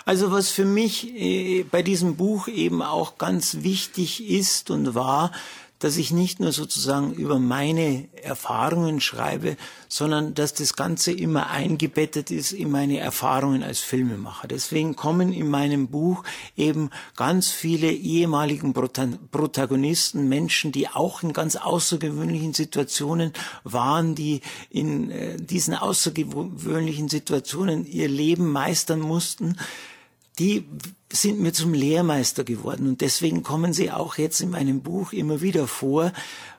Also 0.05 0.31
was 0.31 0.49
für 0.49 0.65
mich 0.65 1.13
äh, 1.15 1.63
bei 1.63 1.83
diesem 1.83 2.15
Buch 2.15 2.47
eben 2.47 2.81
auch 2.81 3.17
ganz 3.17 3.61
wichtig 3.61 4.27
ist 4.29 4.69
und 4.71 4.95
war, 4.95 5.31
dass 5.79 5.97
ich 5.97 6.11
nicht 6.11 6.39
nur 6.39 6.51
sozusagen 6.51 7.13
über 7.13 7.37
meine 7.37 8.07
Erfahrungen 8.21 9.01
schreibe, 9.01 9.57
sondern 9.89 10.33
dass 10.33 10.53
das 10.53 10.75
Ganze 10.75 11.11
immer 11.11 11.49
eingebettet 11.49 12.31
ist 12.31 12.53
in 12.53 12.71
meine 12.71 12.99
Erfahrungen 12.99 13.61
als 13.61 13.79
Filmemacher. 13.79 14.47
Deswegen 14.47 14.95
kommen 14.95 15.33
in 15.33 15.49
meinem 15.49 15.87
Buch 15.87 16.23
eben 16.55 16.89
ganz 17.15 17.51
viele 17.51 17.91
ehemaligen 17.91 18.73
Protagonisten, 18.73 20.29
Menschen, 20.29 20.71
die 20.71 20.87
auch 20.87 21.23
in 21.23 21.33
ganz 21.33 21.55
außergewöhnlichen 21.55 22.53
Situationen 22.53 23.33
waren, 23.63 24.15
die 24.15 24.41
in 24.69 25.11
äh, 25.11 25.37
diesen 25.37 25.75
außergewöhnlichen 25.75 27.09
Situationen 27.09 27.85
ihr 27.85 28.07
Leben 28.07 28.51
meistern 28.51 29.01
mussten, 29.01 29.57
die 30.39 30.65
sind 31.11 31.39
mir 31.39 31.53
zum 31.53 31.73
Lehrmeister 31.73 32.43
geworden 32.43 32.87
und 32.87 33.01
deswegen 33.01 33.43
kommen 33.43 33.73
sie 33.73 33.91
auch 33.91 34.17
jetzt 34.17 34.41
in 34.41 34.49
meinem 34.49 34.81
Buch 34.81 35.13
immer 35.13 35.41
wieder 35.41 35.67
vor, 35.67 36.11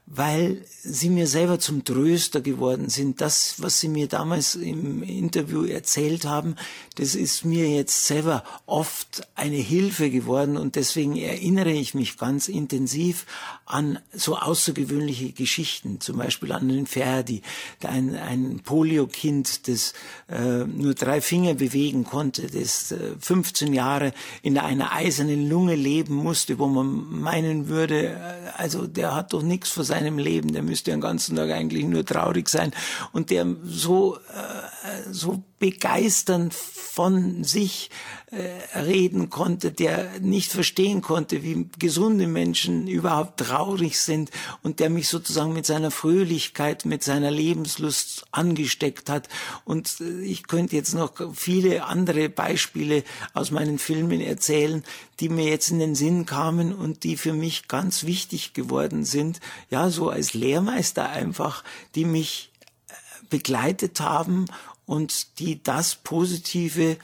weil 0.06 0.62
sie 0.82 1.10
mir 1.10 1.26
selber 1.26 1.58
zum 1.58 1.84
Tröster 1.84 2.40
geworden 2.40 2.88
sind. 2.88 3.20
Das, 3.20 3.56
was 3.58 3.80
sie 3.80 3.88
mir 3.88 4.06
damals 4.06 4.54
im 4.54 5.02
Interview 5.02 5.64
erzählt 5.64 6.24
haben, 6.24 6.54
das 6.94 7.16
ist 7.16 7.44
mir 7.44 7.68
jetzt 7.68 8.06
selber 8.06 8.44
oft 8.66 9.26
eine 9.34 9.56
Hilfe 9.56 10.10
geworden 10.10 10.56
und 10.56 10.76
deswegen 10.76 11.16
erinnere 11.16 11.72
ich 11.72 11.94
mich 11.94 12.16
ganz 12.18 12.46
intensiv 12.46 13.26
an 13.64 13.98
so 14.12 14.36
außergewöhnliche 14.36 15.32
Geschichten, 15.32 16.00
zum 16.00 16.18
Beispiel 16.18 16.52
an 16.52 16.68
den 16.68 16.86
Ferdi, 16.86 17.42
ein, 17.82 18.14
ein 18.14 18.60
Polio-Kind, 18.64 19.66
das 19.66 19.92
äh, 20.28 20.64
nur 20.64 20.94
drei 20.94 21.20
Finger 21.20 21.54
bewegen 21.54 22.04
konnte, 22.04 22.46
das 22.46 22.92
äh, 22.92 23.16
15 23.18 23.74
Jahre 23.74 24.12
in 24.42 24.56
einer 24.56 24.92
eisernen 24.92 25.48
Lunge 25.48 25.74
leben 25.74 26.14
musste, 26.14 26.60
wo 26.60 26.68
man 26.68 27.20
meinen 27.20 27.66
würde, 27.66 28.10
äh, 28.10 28.16
also 28.56 28.86
der 28.86 29.12
hat 29.12 29.32
doch 29.32 29.42
nichts 29.42 29.70
für 29.70 29.82
seinem 29.82 29.95
Leben, 30.18 30.52
der 30.52 30.62
müsste 30.62 30.90
den 30.90 31.00
ganzen 31.00 31.36
Tag 31.36 31.50
eigentlich 31.50 31.84
nur 31.84 32.04
traurig 32.04 32.48
sein. 32.48 32.72
Und 33.12 33.30
der 33.30 33.46
so, 33.64 34.16
äh, 34.16 34.75
so 35.10 35.42
begeisternd 35.58 36.54
von 36.54 37.44
sich 37.44 37.90
äh, 38.30 38.78
reden 38.78 39.30
konnte, 39.30 39.70
der 39.70 40.18
nicht 40.20 40.50
verstehen 40.50 41.00
konnte, 41.00 41.42
wie 41.42 41.68
gesunde 41.78 42.26
Menschen 42.26 42.88
überhaupt 42.88 43.40
traurig 43.40 44.00
sind 44.00 44.30
und 44.62 44.80
der 44.80 44.90
mich 44.90 45.08
sozusagen 45.08 45.52
mit 45.52 45.64
seiner 45.64 45.90
Fröhlichkeit, 45.90 46.84
mit 46.84 47.02
seiner 47.02 47.30
Lebenslust 47.30 48.26
angesteckt 48.32 49.08
hat. 49.08 49.28
Und 49.64 50.00
äh, 50.00 50.20
ich 50.22 50.46
könnte 50.46 50.76
jetzt 50.76 50.94
noch 50.94 51.12
viele 51.34 51.84
andere 51.84 52.28
Beispiele 52.28 53.04
aus 53.32 53.50
meinen 53.50 53.78
Filmen 53.78 54.20
erzählen, 54.20 54.82
die 55.20 55.28
mir 55.28 55.46
jetzt 55.46 55.70
in 55.70 55.78
den 55.78 55.94
Sinn 55.94 56.26
kamen 56.26 56.74
und 56.74 57.04
die 57.04 57.16
für 57.16 57.32
mich 57.32 57.68
ganz 57.68 58.04
wichtig 58.04 58.52
geworden 58.52 59.04
sind. 59.04 59.40
Ja, 59.70 59.88
so 59.88 60.10
als 60.10 60.34
Lehrmeister 60.34 61.08
einfach, 61.08 61.64
die 61.94 62.04
mich 62.04 62.50
äh, 62.88 62.92
begleitet 63.30 64.00
haben 64.00 64.46
und 64.86 65.38
die 65.38 65.62
das 65.62 65.96
Positive, 65.96 66.96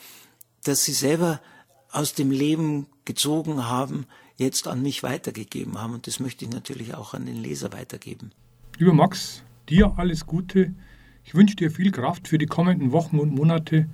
das 0.64 0.84
sie 0.84 0.92
selber 0.92 1.40
aus 1.90 2.14
dem 2.14 2.30
Leben 2.30 2.86
gezogen 3.04 3.68
haben, 3.68 4.06
jetzt 4.38 4.66
an 4.66 4.82
mich 4.82 5.02
weitergegeben 5.02 5.80
haben. 5.80 5.94
Und 5.94 6.06
das 6.06 6.20
möchte 6.20 6.44
ich 6.44 6.50
natürlich 6.50 6.94
auch 6.94 7.14
an 7.14 7.26
den 7.26 7.36
Leser 7.36 7.72
weitergeben. 7.72 8.32
Lieber 8.78 8.94
Max, 8.94 9.42
dir 9.68 9.94
alles 9.96 10.26
Gute. 10.26 10.74
Ich 11.24 11.34
wünsche 11.34 11.56
dir 11.56 11.70
viel 11.70 11.90
Kraft 11.92 12.28
für 12.28 12.38
die 12.38 12.46
kommenden 12.46 12.92
Wochen 12.92 13.18
und 13.18 13.34
Monate 13.34 13.88